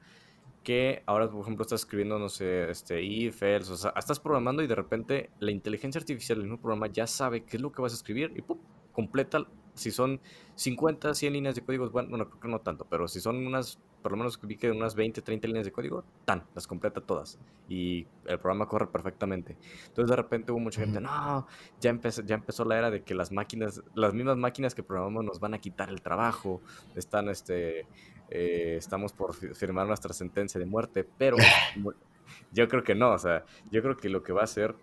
[0.63, 4.61] que ahora, por ejemplo, estás escribiendo, no sé, este, if, else, o sea, estás programando
[4.61, 7.81] y de repente la inteligencia artificial del mismo programa ya sabe qué es lo que
[7.81, 8.59] vas a escribir y ¡pum!
[8.91, 9.47] completa,
[9.79, 10.19] si son
[10.55, 13.79] 50, 100 líneas de código, bueno, no, creo que no tanto, pero si son unas,
[14.01, 17.39] por lo menos vi que unas 20, 30 líneas de código, tan, las completa todas.
[17.67, 19.57] Y el programa corre perfectamente.
[19.87, 21.47] Entonces de repente hubo mucha gente, no,
[21.79, 25.23] ya empezó, ya empezó la era de que las máquinas, las mismas máquinas que programamos
[25.23, 26.61] nos van a quitar el trabajo,
[26.95, 27.87] están, este,
[28.29, 31.37] eh, estamos por firmar nuestra sentencia de muerte, pero
[32.51, 34.75] yo creo que no, o sea, yo creo que lo que va a hacer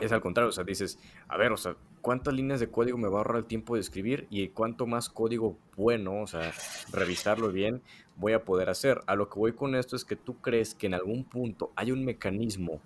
[0.00, 0.98] es al contrario, o sea, dices,
[1.28, 3.80] a ver, o sea, ¿cuántas líneas de código me va a ahorrar el tiempo de
[3.80, 6.52] escribir y cuánto más código bueno, o sea,
[6.92, 7.80] revisarlo bien,
[8.16, 9.00] voy a poder hacer?
[9.06, 11.92] A lo que voy con esto es que tú crees que en algún punto hay
[11.92, 12.82] un mecanismo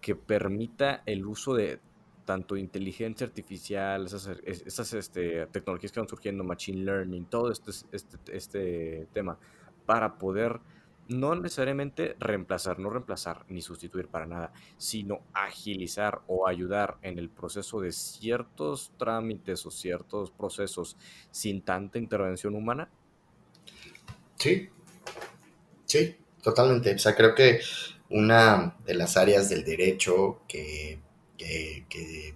[0.00, 1.78] que permita el uso de
[2.24, 8.36] tanto inteligencia artificial, esas, esas este, tecnologías que van surgiendo, machine learning, todo este, este,
[8.36, 9.38] este tema,
[9.86, 10.58] para poder
[11.08, 17.28] no necesariamente reemplazar, no reemplazar ni sustituir para nada, sino agilizar o ayudar en el
[17.28, 20.96] proceso de ciertos trámites o ciertos procesos
[21.30, 22.88] sin tanta intervención humana?
[24.36, 24.68] Sí,
[25.84, 26.94] sí, totalmente.
[26.94, 27.60] O sea, creo que
[28.10, 31.00] una de las áreas del derecho que,
[31.36, 32.34] que,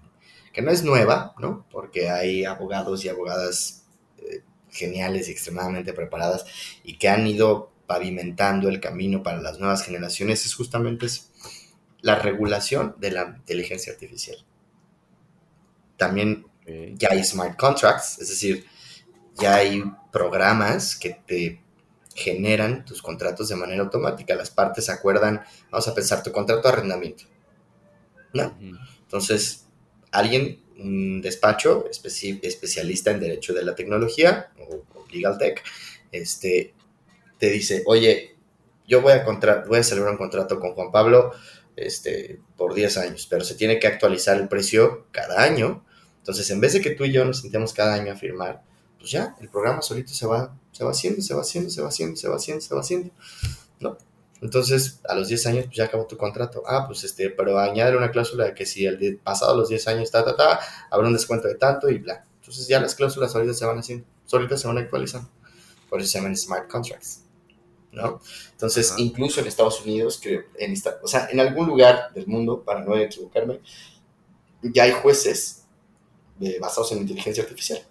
[0.62, 1.64] no es nueva, ¿no?
[1.70, 3.86] Porque hay abogados y abogadas
[4.18, 6.44] eh, geniales y extremadamente preparadas
[6.84, 11.08] y que han ido pavimentando el camino para las nuevas generaciones es justamente
[12.02, 14.36] la regulación de la inteligencia artificial.
[15.96, 16.46] También
[16.94, 18.64] ya hay smart contracts, es decir,
[19.40, 19.82] ya hay
[20.12, 21.60] programas que te
[22.14, 24.36] generan tus contratos de manera automática.
[24.36, 27.24] Las partes acuerdan, vamos a pensar, tu contrato de arrendamiento.
[28.32, 28.56] ¿No?
[29.02, 29.66] Entonces,
[30.12, 35.64] alguien, un despacho especialista en derecho de la tecnología o, legal tech,
[36.12, 36.72] este,
[37.40, 38.36] te dice, oye,
[38.86, 39.24] yo voy a,
[39.66, 41.32] voy a celebrar un contrato con Juan Pablo
[41.74, 45.84] este, por 10 años, pero se tiene que actualizar el precio cada año.
[46.18, 48.62] Entonces, en vez de que tú y yo nos sintamos cada año a firmar,
[48.98, 51.88] pues ya, el programa solito se va, se va haciendo, se va haciendo, se va
[51.88, 53.10] haciendo, se va haciendo, se va haciendo,
[53.80, 53.96] ¿no?
[54.42, 56.62] Entonces, a los 10 años, pues ya acabó tu contrato.
[56.66, 60.10] Ah, pues este, pero añade una cláusula de que si el pasado los 10 años,
[60.10, 60.60] ta, ta, ta,
[60.90, 62.24] habrá un descuento de tanto y bla.
[62.40, 65.30] Entonces ya las cláusulas solitas se van haciendo, solitas se van actualizando.
[65.88, 67.29] Por eso se llaman smart contracts.
[67.92, 68.20] ¿No?
[68.52, 72.62] Entonces, incluso en Estados Unidos, que en esta, o sea, en algún lugar del mundo,
[72.62, 73.60] para no equivocarme,
[74.62, 75.64] ya hay jueces
[76.60, 77.82] basados en inteligencia artificial,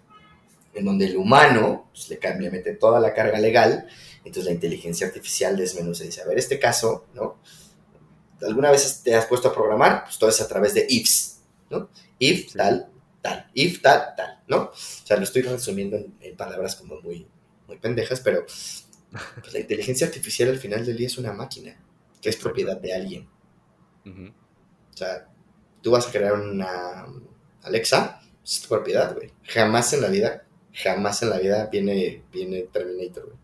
[0.74, 3.86] en donde el humano pues, le cambia, mete toda la carga legal,
[4.18, 7.38] entonces la inteligencia artificial desmenuza y dice, a ver, este caso, ¿no?
[8.42, 10.04] ¿Alguna vez te has puesto a programar?
[10.04, 11.90] Pues todo es a través de ifs, ¿no?
[12.18, 12.90] If tal,
[13.20, 14.56] tal, if tal, tal, ¿no?
[14.56, 17.26] O sea, lo estoy resumiendo en, en palabras como muy,
[17.66, 18.44] muy pendejas, pero
[19.40, 21.76] pues la inteligencia artificial al final del día es una máquina
[22.20, 23.28] que es propiedad de alguien.
[24.04, 25.28] O sea,
[25.82, 27.06] tú vas a crear una
[27.62, 29.32] Alexa, es tu propiedad, güey.
[29.44, 33.38] Jamás en la vida, jamás en la vida viene, viene Terminator, güey.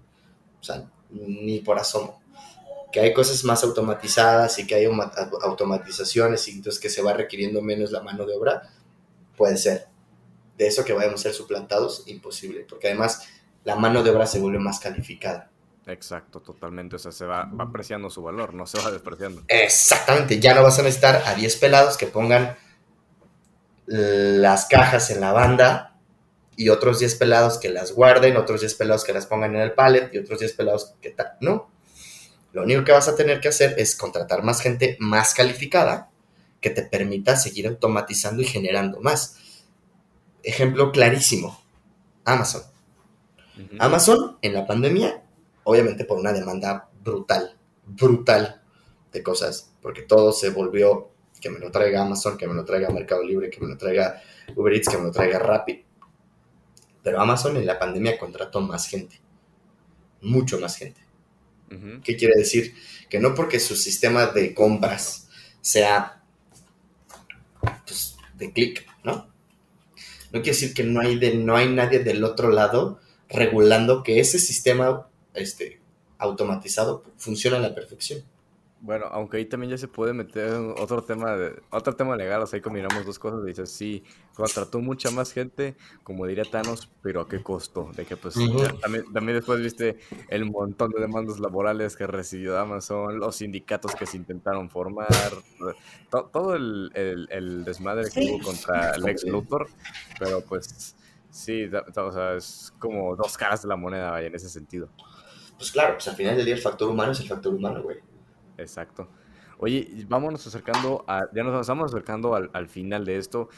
[0.60, 2.20] O sea, ni por asomo.
[2.92, 4.88] Que hay cosas más automatizadas y que hay
[5.42, 8.62] automatizaciones y entonces que se va requiriendo menos la mano de obra,
[9.36, 9.86] puede ser.
[10.56, 12.64] De eso que vayamos a ser suplantados, imposible.
[12.68, 13.28] Porque además
[13.64, 15.50] la mano de obra se vuelve más calificada.
[15.87, 16.97] Exacto, totalmente.
[16.97, 19.43] O sea, se va, apreciando su valor, no se va despreciando.
[19.47, 20.41] Exactamente.
[20.41, 22.57] Ya no vas a necesitar a 10 pelados que pongan
[23.87, 25.97] las cajas en la banda
[26.57, 29.72] y otros 10 pelados que las guarden, otros 10 pelados que las pongan en el
[29.72, 31.34] pallet y otros 10 pelados que tal.
[31.41, 31.70] No.
[32.53, 36.11] Lo único que vas a tener que hacer es contratar más gente más calificada
[36.61, 39.37] que te permita seguir automatizando y generando más.
[40.43, 41.62] Ejemplo clarísimo.
[42.24, 42.62] Amazon.
[43.78, 45.22] Amazon en la pandemia
[45.68, 48.62] obviamente por una demanda brutal, brutal
[49.12, 51.10] de cosas, porque todo se volvió
[51.40, 54.22] que me lo traiga Amazon, que me lo traiga Mercado Libre, que me lo traiga
[54.54, 55.78] Uber Eats, que me lo traiga Rapid.
[57.02, 59.20] Pero Amazon en la pandemia contrató más gente,
[60.20, 61.00] mucho más gente.
[62.04, 62.72] ¿Qué quiere decir?
[63.10, 65.28] Que no porque su sistema de compras
[65.60, 66.22] sea
[67.84, 69.26] pues, de clic, ¿no?
[70.32, 74.20] No quiere decir que no hay, de, no hay nadie del otro lado regulando que
[74.20, 75.80] ese sistema este,
[76.18, 78.24] automatizado funciona a la perfección.
[78.87, 82.47] Bueno, aunque ahí también ya se puede meter otro tema de, otro tema legal, o
[82.47, 87.22] sea, ahí combinamos dos cosas, dices, sí, contrató mucha más gente, como diría Thanos, pero
[87.22, 87.91] ¿a qué costo?
[87.97, 88.34] De que pues
[88.82, 89.97] también, también, después viste
[90.28, 95.09] el montón de demandas laborales que recibió Amazon, los sindicatos que se intentaron formar,
[96.11, 99.68] todo el, el, desmadre que hubo contra Lex Luthor,
[100.18, 100.95] pero pues
[101.30, 101.64] sí,
[101.97, 104.91] o sea, es como dos caras de la moneda, vaya, en ese sentido
[105.57, 107.98] pues claro, pues al final del día el factor humano es el factor humano, güey.
[108.59, 109.09] Exacto.
[109.59, 113.48] Oye, vámonos acercando a, ya nos estamos acercando al, final de esto.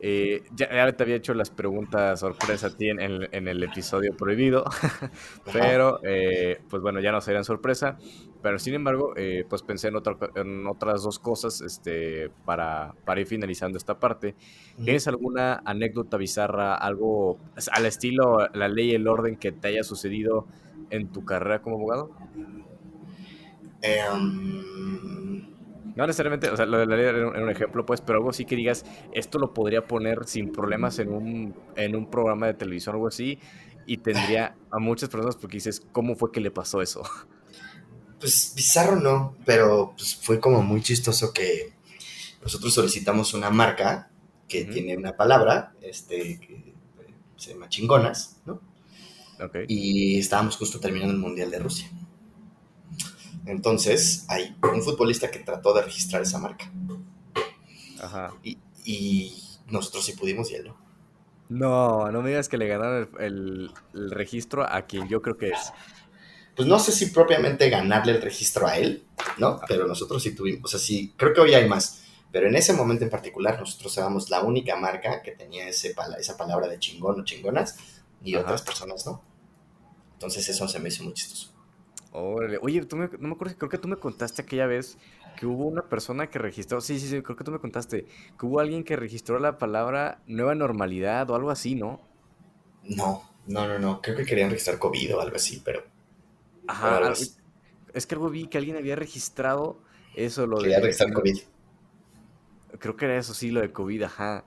[0.00, 4.64] Eh, ya, te había hecho las preguntas sorpresa a ti en, el episodio prohibido,
[5.52, 7.96] pero eh, pues bueno, ya no serían sorpresa.
[8.42, 9.94] Pero sin embargo, eh, pues pensé en,
[10.34, 14.34] en otras dos cosas este, para, para ir finalizando esta parte.
[14.82, 17.38] ¿Tienes alguna anécdota bizarra, algo
[17.70, 20.46] al estilo la ley y el orden que te haya sucedido
[20.94, 22.10] en tu carrera como abogado?
[23.82, 25.54] Em,
[25.94, 28.44] no necesariamente, o sea, lo de la ley era un, ejemplo, pues, pero algo así
[28.44, 32.94] que digas, esto lo podría poner sin problemas en un, en un programa de televisión
[32.94, 33.38] o algo así,
[33.86, 37.02] y tendría a muchas personas porque dices, ¿cómo fue que le pasó eso?
[38.18, 41.74] Pues bizarro no, pero pues, fue como muy chistoso que
[42.42, 44.10] nosotros solicitamos una marca
[44.48, 46.74] que tiene una palabra, este, que
[47.36, 48.60] se llama chingonas, ¿no?
[49.40, 49.64] Okay.
[49.68, 51.90] Y estábamos justo terminando el Mundial de Rusia.
[53.46, 56.70] Entonces, hay un futbolista que trató de registrar esa marca.
[58.00, 58.34] Ajá.
[58.84, 60.76] Y, nosotros sí pudimos y él no.
[61.48, 65.72] No, no me digas que le ganaron el, registro a quien yo creo que es.
[66.54, 69.04] Pues no sé si propiamente ganarle el registro a él,
[69.38, 69.60] ¿no?
[69.66, 72.02] Pero nosotros sí tuvimos, o sea, sí, creo que hoy hay más.
[72.30, 76.36] Pero en ese momento en particular, nosotros éramos la única marca que tenía ese esa
[76.36, 77.76] palabra de chingón o chingonas
[78.24, 79.22] y otras personas no.
[80.14, 81.52] Entonces eso se me hizo muy chistoso.
[82.12, 84.98] Oye, tú me, no me acuerdo, creo que tú me contaste aquella vez
[85.36, 88.06] que hubo una persona que registró, sí, sí, sí, creo que tú me contaste,
[88.38, 92.00] que hubo alguien que registró la palabra nueva normalidad o algo así, ¿no?
[92.84, 95.82] No, no, no, no, creo que querían registrar COVID o algo así, pero...
[96.68, 97.12] Ajá,
[97.92, 99.80] es que algo vi que alguien había registrado
[100.14, 101.38] eso, lo Quería registrar COVID.
[102.78, 104.44] Creo que era eso, sí, lo de COVID, ajá.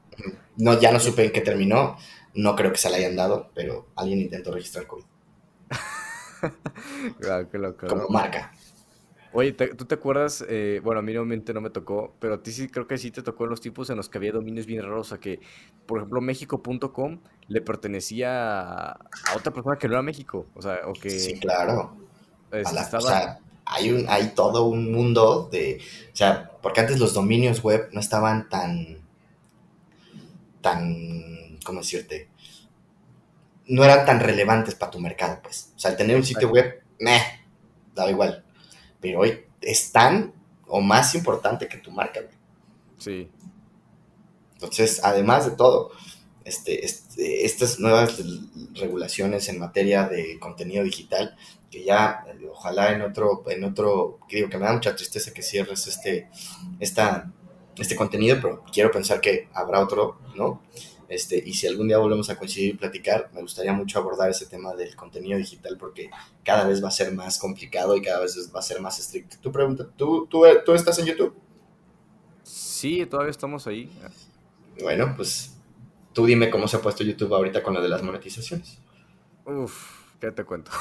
[0.56, 1.98] No, ya no supe en qué terminó,
[2.38, 5.04] no creo que se la hayan dado, pero alguien intentó registrar COVID.
[7.90, 8.52] Como marca.
[9.34, 10.44] Oye, ¿tú te acuerdas?
[10.48, 13.12] Eh, bueno, a mí obviamente no me tocó, pero a ti sí creo que sí
[13.12, 15.08] te tocó en los tipos en los que había dominios bien raros.
[15.08, 15.40] O sea, que,
[15.86, 20.48] por ejemplo, México.com le pertenecía a otra persona que no era México.
[20.56, 21.10] O sea, o que.
[21.10, 21.98] Sí, claro.
[22.52, 25.82] o sea, hay, un, hay todo un mundo de.
[26.14, 28.98] O sea, porque antes los dominios web no estaban tan.
[30.62, 31.47] tan.
[31.68, 32.30] ¿Cómo decirte?
[33.68, 35.74] no eran tan relevantes para tu mercado, pues.
[35.76, 37.22] O sea, el tener un sitio web, meh,
[37.94, 38.46] daba igual.
[39.00, 40.34] Pero hoy es tan
[40.68, 42.36] o más importante que tu marca, güey.
[42.98, 43.30] Sí.
[44.54, 45.92] Entonces, además de todo,
[46.44, 48.18] este, este, estas nuevas
[48.74, 51.36] regulaciones en materia de contenido digital,
[51.70, 55.44] que ya ojalá en otro, en otro, que digo que me da mucha tristeza que
[55.44, 56.30] cierres este,
[56.80, 57.32] esta,
[57.78, 60.64] este contenido, pero quiero pensar que habrá otro, ¿no?
[61.10, 64.46] Este, y si algún día volvemos a coincidir y platicar, me gustaría mucho abordar ese
[64.46, 66.10] tema del contenido digital porque
[66.44, 69.38] cada vez va a ser más complicado y cada vez va a ser más estricto.
[69.42, 71.34] ¿Tú, pregunta, ¿tú, tú, tú estás en YouTube?
[72.44, 73.90] Sí, todavía estamos ahí.
[74.82, 75.56] Bueno, pues
[76.14, 78.80] tú dime cómo se ha puesto YouTube ahorita con lo de las monetizaciones.
[79.46, 80.72] Uf, ¿qué te cuento?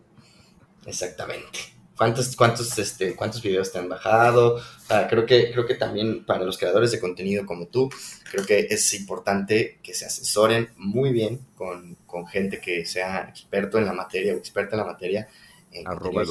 [0.86, 1.75] Exactamente.
[1.96, 4.60] ¿Cuántos, cuántos, este, cuántos videos te han bajado?
[5.08, 7.88] creo, que, creo que también para los creadores de contenido como tú,
[8.30, 11.96] creo que es importante que se asesoren muy bien con,
[12.30, 15.28] gente que sea experto en la materia o experta en la materia.
[15.72, 16.22] En Arroba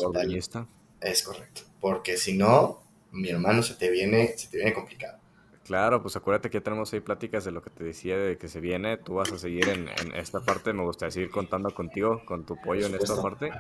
[1.01, 1.61] Es correcto.
[1.80, 5.20] Porque si no, mi hermano, se te viene, se te viene complicado.
[5.66, 8.47] Claro, pues acuérdate que ya tenemos ahí pláticas de lo que te decía de que
[8.47, 8.97] se viene.
[8.97, 10.74] Tú vas a seguir en, esta parte.
[10.74, 13.51] Me gustaría seguir contando contigo, con tu apoyo en esta parte.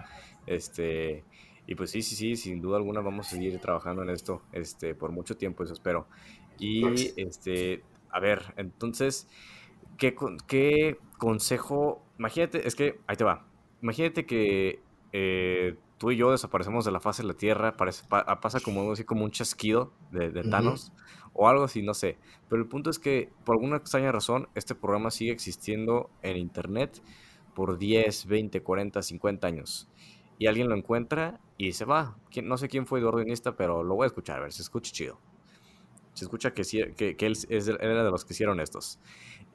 [0.45, 1.23] Este,
[1.67, 4.93] y pues sí, sí, sí, sin duda alguna vamos a seguir trabajando en esto este,
[4.93, 6.07] por mucho tiempo, eso espero.
[6.59, 6.83] Y
[7.19, 9.27] este, a ver, entonces,
[9.97, 10.15] ¿qué,
[10.47, 12.03] qué consejo?
[12.19, 13.45] Imagínate, es que, ahí te va.
[13.81, 14.79] Imagínate que
[15.11, 19.03] eh, tú y yo desaparecemos de la faz de la Tierra, parece, pasa como así
[19.03, 20.91] como un chasquido de, de Thanos
[21.33, 22.17] o algo así, no sé.
[22.47, 27.01] Pero el punto es que por alguna extraña razón este programa sigue existiendo en Internet
[27.55, 29.89] por 10, 20, 40, 50 años
[30.37, 32.17] y alguien lo encuentra y se va.
[32.43, 34.91] No sé quién fue Eduardo Iniesta, pero lo voy a escuchar, a ver, se escucha
[34.91, 35.19] chido.
[36.13, 36.63] Se escucha que,
[36.95, 38.99] que, que él es, era de los que hicieron estos.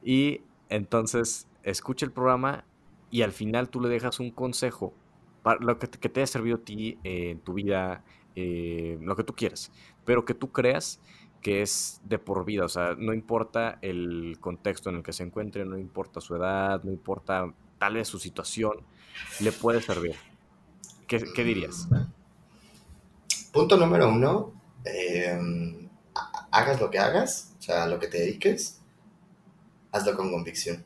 [0.02, 2.64] Y entonces escucha el programa
[3.10, 4.94] y al final tú le dejas un consejo
[5.42, 8.04] para lo que te, que haya servido a ti en tu vida,
[8.36, 9.72] eh, lo que tú quieras,
[10.04, 11.00] pero que tú creas
[11.40, 15.22] que es de por vida, o sea, no importa el contexto en el que se
[15.22, 18.72] encuentre, no importa su edad, no importa tal vez su situación,
[19.40, 20.16] le puede servir.
[21.10, 21.88] ¿Qué, dirías?
[23.52, 24.52] Punto número uno,
[24.84, 25.88] em,
[26.52, 28.78] hagas lo que hagas, o sea, lo que te dediques,
[29.90, 30.84] hazlo con convicción.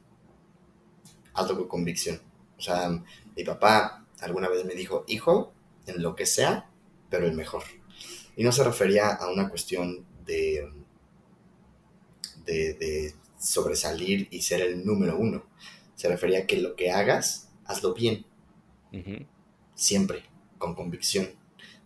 [1.35, 2.23] Hazlo con convicción.
[2.57, 2.89] O sea,
[3.37, 5.53] mi papá alguna vez me dijo, hijo,
[5.87, 6.71] en lo que sea,
[7.11, 7.65] pero el mejor.
[8.35, 10.73] Y no se refería a una cuestión de,
[12.47, 15.45] de, sobresalir y ser el número uno.
[15.97, 18.25] Se refería a que lo que hagas, hazlo bien.
[19.75, 20.25] Siempre,
[20.59, 21.31] con convicción.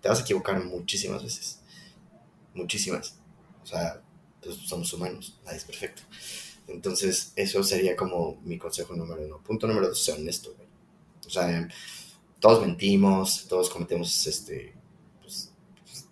[0.01, 1.61] Te vas a equivocar muchísimas veces.
[2.55, 3.19] Muchísimas.
[3.63, 4.03] O sea,
[4.43, 6.03] pues, somos humanos, nadie es perfecto.
[6.67, 9.43] Entonces, eso sería como mi consejo número uno.
[9.43, 10.55] Punto número dos, ser honesto,
[11.27, 11.69] O sea,
[12.41, 14.75] todos mentimos, todos cometemos, este,
[15.21, 15.53] pues,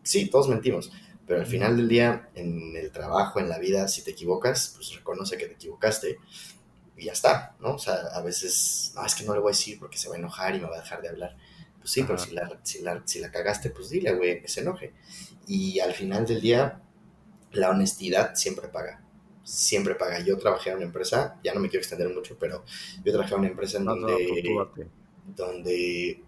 [0.02, 0.90] sí, todos mentimos,
[1.26, 4.94] pero al final del día, en el trabajo, en la vida, si te equivocas, pues
[4.94, 6.18] reconoce que te equivocaste
[6.96, 7.74] y ya está, ¿no?
[7.74, 10.16] O sea, a veces, no, es que no le voy a decir porque se va
[10.16, 11.36] a enojar y me va a dejar de hablar.
[11.86, 14.62] Pues sí, pero si la, si, la, si la cagaste, pues dile, güey, que se
[14.62, 14.92] enoje.
[15.46, 16.82] Y al final del día,
[17.52, 19.06] la honestidad siempre paga
[19.44, 20.18] siempre paga.
[20.18, 22.64] Yo trabajé en una empresa, ya no me quiero extender mucho, pero
[23.04, 24.42] yo trabajé en una empresa en donde,
[25.36, 26.20] donde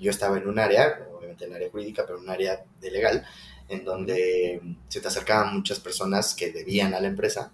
[0.00, 3.24] yo estaba en un área, obviamente en área jurídica, pero en un área de legal,
[3.68, 7.52] en donde se te acercaban muchas personas que debían a la empresa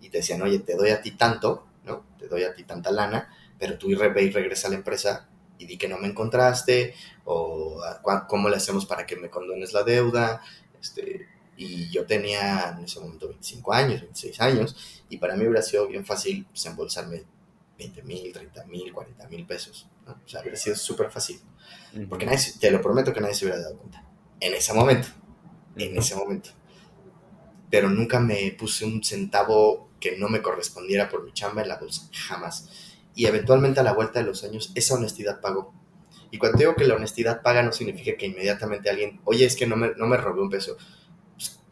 [0.00, 2.06] y te decían, oye, te doy a ti tanto, ¿no?
[2.18, 3.28] Te doy a ti tanta lana,
[3.58, 5.28] pero tú ve y regresa a la empresa
[5.58, 6.94] y di que no me encontraste,
[7.24, 7.80] o
[8.28, 10.42] cómo le hacemos para que me condones la deuda,
[10.80, 11.26] este,
[11.56, 15.88] y yo tenía en ese momento 25 años, 26 años, y para mí hubiera sido
[15.88, 17.24] bien fácil pues, embolsarme
[17.78, 19.88] 20 mil, 30 mil, 40 mil pesos.
[20.06, 21.40] O sea, hubiera sido súper fácil.
[22.08, 24.04] Porque nadie, te lo prometo que nadie se hubiera dado cuenta.
[24.40, 25.08] En ese momento.
[25.76, 26.50] En ese momento.
[27.70, 31.76] Pero nunca me puse un centavo que no me correspondiera por mi chamba en la
[31.76, 32.08] bolsa.
[32.12, 32.95] Jamás.
[33.16, 35.74] Y eventualmente a la vuelta de los años, esa honestidad pagó.
[36.30, 39.66] Y cuando digo que la honestidad paga, no significa que inmediatamente alguien, oye, es que
[39.66, 40.76] no me, no me robé un peso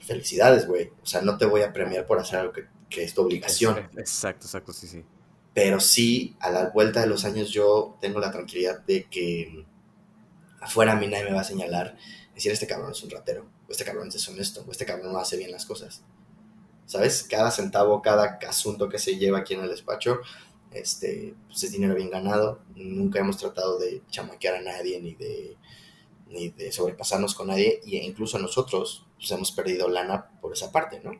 [0.04, 0.90] felicidades, güey.
[1.02, 3.76] O sea, no te voy a premiar por hacer algo que, es tu obligación.
[3.96, 5.04] Exacto, exacto, sí, sí.
[5.52, 9.66] Pero sí, a la vuelta de los años yo tengo la tranquilidad de que
[10.60, 11.96] afuera a mí nadie me va a señalar,
[12.34, 15.18] decir, este cabrón es un ratero, o este cabrón es deshonesto, o este cabrón no
[15.18, 16.02] hace bien las cosas.
[16.86, 17.24] ¿Sabes?
[17.28, 20.20] Cada centavo, cada asunto que se lleva aquí en el despacho,
[20.74, 22.60] este, pues es dinero bien ganado.
[22.74, 25.56] Nunca hemos tratado de chamaquear a nadie ni de,
[26.28, 31.00] ni de sobrepasarnos con nadie, e incluso nosotros pues hemos perdido lana por esa parte,
[31.02, 31.12] ¿no?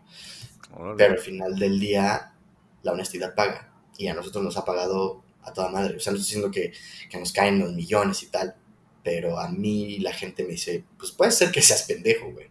[0.97, 2.35] Pero al final del día,
[2.83, 3.73] la honestidad paga.
[3.97, 5.97] Y a nosotros nos ha pagado a toda madre.
[5.97, 6.73] O sea, no estoy diciendo que,
[7.09, 8.57] que nos caen los millones y tal.
[9.05, 12.51] Pero a mí la gente me dice, pues puede ser que seas pendejo, güey.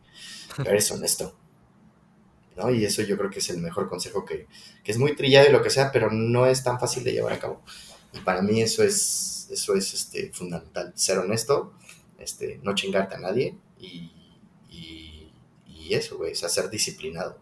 [0.55, 1.37] Pero eres honesto.
[2.55, 2.71] ¿No?
[2.71, 4.47] Y eso yo creo que es el mejor consejo que,
[4.83, 7.33] que, es muy trillado y lo que sea, pero no es tan fácil de llevar
[7.33, 7.61] a cabo.
[8.13, 11.73] Y para mí eso es, eso es este, fundamental, ser honesto,
[12.19, 14.11] este, no chingarte a nadie y,
[15.83, 17.39] y eso, güey, o sea, ser disciplinado.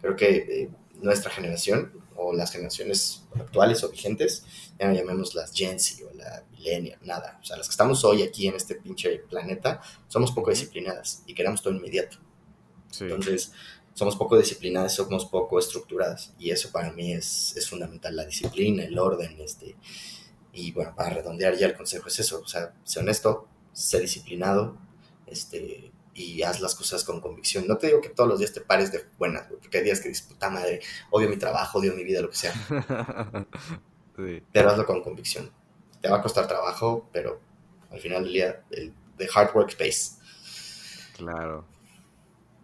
[0.00, 4.44] Creo que eh, nuestra generación o las generaciones actuales o vigentes,
[4.78, 7.38] ya no llamemos las Gen Z o la Millennial, nada.
[7.40, 11.34] O sea, las que estamos hoy aquí en este pinche planeta, somos poco disciplinadas y
[11.34, 12.18] queremos todo inmediato.
[13.00, 13.52] Entonces,
[13.94, 16.32] somos poco disciplinadas, somos poco estructuradas.
[16.38, 19.40] Y eso para mí es, es fundamental, la disciplina, el orden.
[19.40, 19.76] Este,
[20.52, 24.76] y bueno, para redondear ya el consejo es eso, o sea, sé honesto, sé disciplinado,
[25.26, 27.66] este, y haz las cosas con convicción.
[27.66, 30.08] No te digo que todos los días te pares de buenas, porque hay días que
[30.08, 30.80] dices, puta madre,
[31.10, 32.52] odio mi trabajo, odio mi vida, lo que sea.
[34.52, 35.50] Pero hazlo con convicción.
[36.00, 37.40] Te va a costar trabajo, pero
[37.90, 40.18] al final del día, el, the hard work pays.
[41.16, 41.64] Claro.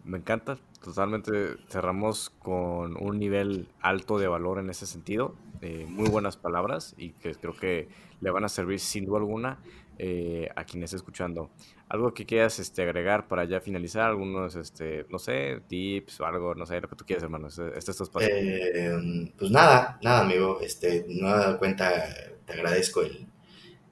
[0.03, 0.57] Me encanta.
[0.87, 5.35] Totalmente cerramos con un nivel alto de valor en ese sentido.
[5.61, 7.89] Eh, muy buenas palabras y que creo que
[8.21, 9.59] le van a servir sin duda alguna
[9.99, 11.49] eh, a quienes escuchando.
[11.89, 16.55] Algo que quieras este, agregar para ya finalizar, algunos, este, no sé, tips o algo,
[16.55, 17.49] no sé, lo que tú quieras, hermano.
[17.49, 18.29] Este, este es tu espacio.
[18.31, 20.61] Eh, pues nada, nada, amigo.
[20.61, 22.01] Este, no me dado cuenta,
[22.45, 23.27] te agradezco el,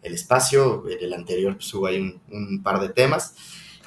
[0.01, 0.89] el espacio.
[0.89, 3.35] En el anterior pues, hubo ahí un, un par de temas.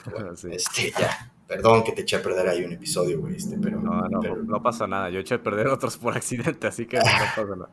[0.50, 4.07] este, ya, perdón que te eché a perder ahí un episodio, güey, este, pero no,
[4.09, 5.09] no, no pasa nada.
[5.09, 7.03] Yo eché a perder otros por accidente, así que no
[7.36, 7.70] pasa nada.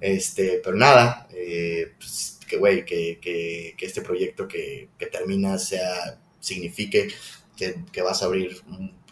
[0.00, 5.58] Este, pero nada, eh, pues, que, güey, que, que, que, este proyecto que, que, termina
[5.58, 7.08] sea, signifique
[7.56, 8.56] que, vas a abrir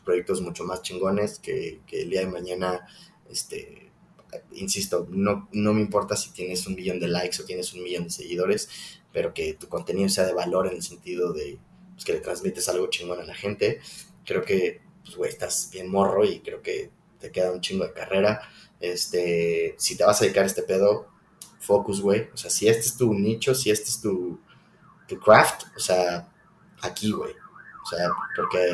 [0.03, 2.89] proyectos mucho más chingones, que, el día de mañana,
[3.31, 3.91] este,
[4.53, 8.05] insisto, no, no me importa si tienes un millón de likes o tienes un millón
[8.05, 8.71] de seguidores,
[9.13, 11.59] pero que tu contenido sea de valor en el sentido de
[11.99, 13.81] pues, que le transmites algo chingón a la gente.
[14.25, 17.93] Creo que, pues, güey, estás bien morro y creo que te queda un chingo de
[17.93, 18.41] carrera.
[18.79, 21.09] Este, si te vas a dedicar a este pedo,
[21.59, 22.29] focus, güey.
[22.33, 24.39] O sea, si este es tu nicho, si este es tu,
[25.09, 26.33] tu craft, o sea,
[26.83, 27.33] aquí, güey.
[27.33, 28.73] O sea, porque,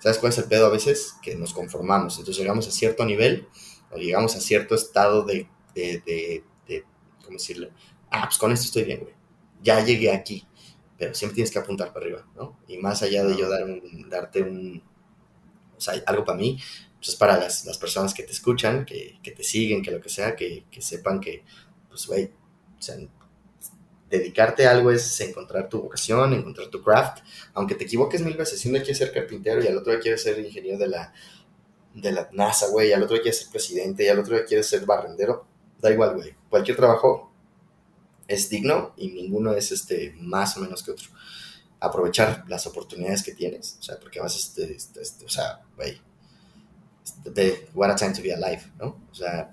[0.00, 1.14] ¿sabes cuál es el pedo a veces?
[1.22, 2.18] Que nos conformamos.
[2.18, 3.48] Entonces llegamos a cierto nivel
[3.92, 6.84] o llegamos a cierto estado de, de, de, de
[7.24, 7.68] ¿cómo decirlo?
[8.10, 9.14] Ah, pues con esto estoy bien, güey.
[9.62, 10.46] Ya llegué aquí.
[10.98, 12.58] Pero siempre tienes que apuntar para arriba, ¿no?
[12.68, 14.82] Y más allá de yo dar un, darte un,
[15.76, 16.58] o sea, algo para mí,
[16.96, 20.00] pues es para las, las, personas que te escuchan, que, que, te siguen, que lo
[20.00, 21.44] que sea, que, que sepan que,
[21.88, 22.32] pues, güey,
[22.78, 22.96] o sea,
[24.08, 27.18] dedicarte a algo es encontrar tu vocación, encontrar tu craft,
[27.54, 30.18] aunque te equivoques mil veces, si uno quiere ser carpintero y al otro día quiere
[30.18, 31.12] ser ingeniero de la,
[31.94, 34.62] de la NASA, güey, al otro día quiere ser presidente y al otro día quiere
[34.62, 35.46] ser barrendero,
[35.80, 37.25] da igual, güey, cualquier trabajo
[38.28, 41.08] es digno y ninguno es este, más o menos que otro.
[41.80, 46.00] Aprovechar las oportunidades que tienes, o sea, porque vas, este, este, este o sea, güey,
[47.24, 49.00] de what a time to be alive, ¿no?
[49.10, 49.50] O sea,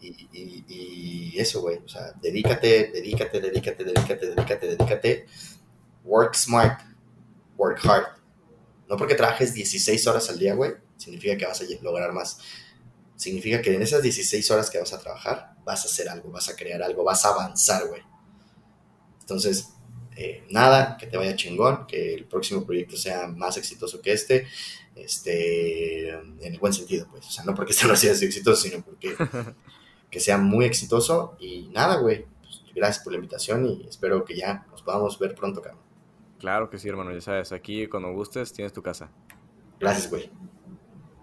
[0.00, 5.26] y, y, y, eso, güey, o sea, dedícate, dedícate, dedícate, dedícate, dedícate, dedícate.
[6.04, 6.80] Work smart,
[7.56, 8.06] work hard.
[8.88, 12.38] No porque trabajes 16 horas al día, güey, significa que vas a lograr más.
[13.16, 16.48] Significa que en esas 16 horas que vas a trabajar, vas a hacer algo, vas
[16.48, 18.00] a crear algo, vas a avanzar, güey.
[19.20, 19.68] Entonces,
[20.16, 24.46] eh, nada, que te vaya chingón, que el próximo proyecto sea más exitoso que este
[24.96, 28.82] este, en el buen sentido, pues, o sea, no porque este no sea exitoso, sino
[28.82, 29.14] porque
[30.10, 34.34] que sea muy exitoso y nada, güey, pues, gracias por la invitación y espero que
[34.34, 35.82] ya nos podamos ver pronto, cabrón.
[36.38, 39.10] Claro que sí, hermano, ya sabes, aquí cuando gustes tienes tu casa.
[39.78, 40.30] Gracias, güey.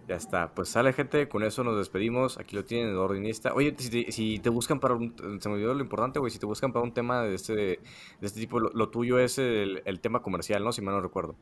[0.08, 3.54] Ya está, pues sale gente, con eso nos despedimos, aquí lo tienen el ordinista.
[3.56, 6.72] Oye, si te, buscan para un, se me olvidó lo importante, güey, si te buscan
[6.72, 7.80] para un tema de este, de
[8.22, 10.72] este tipo, lo, tuyo es el, tema comercial, ¿no?
[10.72, 11.36] Si mal no recuerdo.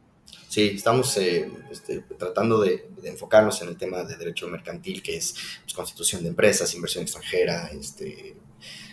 [0.48, 5.36] Sí, estamos eh, este, tratando de, enfocarnos en el tema de derecho mercantil, que es
[5.64, 8.38] pues, constitución de empresas, inversión extranjera, este,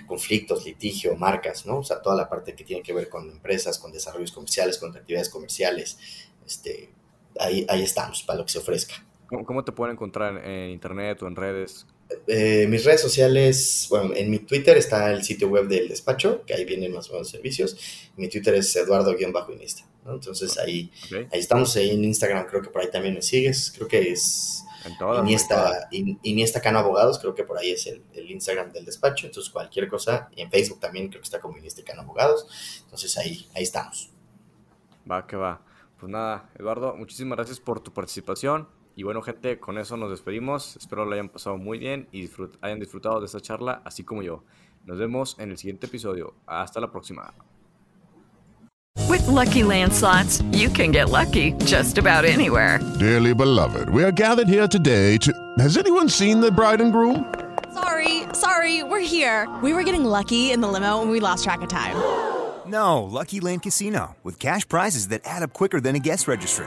[0.08, 1.78] conflictos, litigio, marcas, ¿no?
[1.78, 4.96] O sea, toda la parte que tiene que ver con empresas, con desarrollos comerciales, con
[4.96, 5.96] actividades comerciales.
[6.44, 6.90] Este,
[7.38, 9.06] ahí, ahí estamos, para lo que se ofrezca.
[9.30, 11.86] ¿Cómo, te pueden encontrar en internet o en redes?
[12.26, 16.54] Eh, mis redes sociales, bueno, en mi Twitter está el sitio web del despacho, que
[16.54, 18.10] ahí vienen más o menos servicios.
[18.16, 19.84] Mi Twitter es eduardo-inista.
[20.04, 20.14] ¿no?
[20.14, 20.90] Entonces ahí,
[21.30, 24.64] ahí estamos, ahí en Instagram creo que por ahí también me sigues, creo que es
[24.84, 28.86] en todas, Iniesta, Iniesta Cano Abogados, creo que por ahí es el, el, Instagram del
[28.86, 32.80] despacho, entonces cualquier cosa, y en Facebook también creo que está como Iniesta Cano Abogados,
[32.82, 34.10] entonces ahí, ahí estamos.
[35.08, 35.62] Va, que va.
[35.98, 38.66] Pues nada, Eduardo, muchísimas gracias por tu participación.
[39.00, 40.76] Y bueno, gente, con eso nos despedimos.
[40.76, 42.28] Espero lo hayan pasado muy bien y
[42.60, 44.44] hayan disfrutado de esta charla, así como yo.
[44.84, 46.34] Nos vemos en el siguiente episodio.
[46.46, 47.32] Hasta la próxima.
[49.08, 52.78] With lucky landslots, you can get lucky just about anywhere.
[52.98, 55.32] Dearly beloved, we are gathered here today to.
[55.58, 57.24] Has anyone seen the bride and groom?
[57.72, 59.48] Sorry, sorry, we're here.
[59.62, 61.96] We were getting lucky in the limo and we lost track of time.
[62.66, 66.66] No, Lucky Land Casino, with cash prizes that add up quicker than a guest registry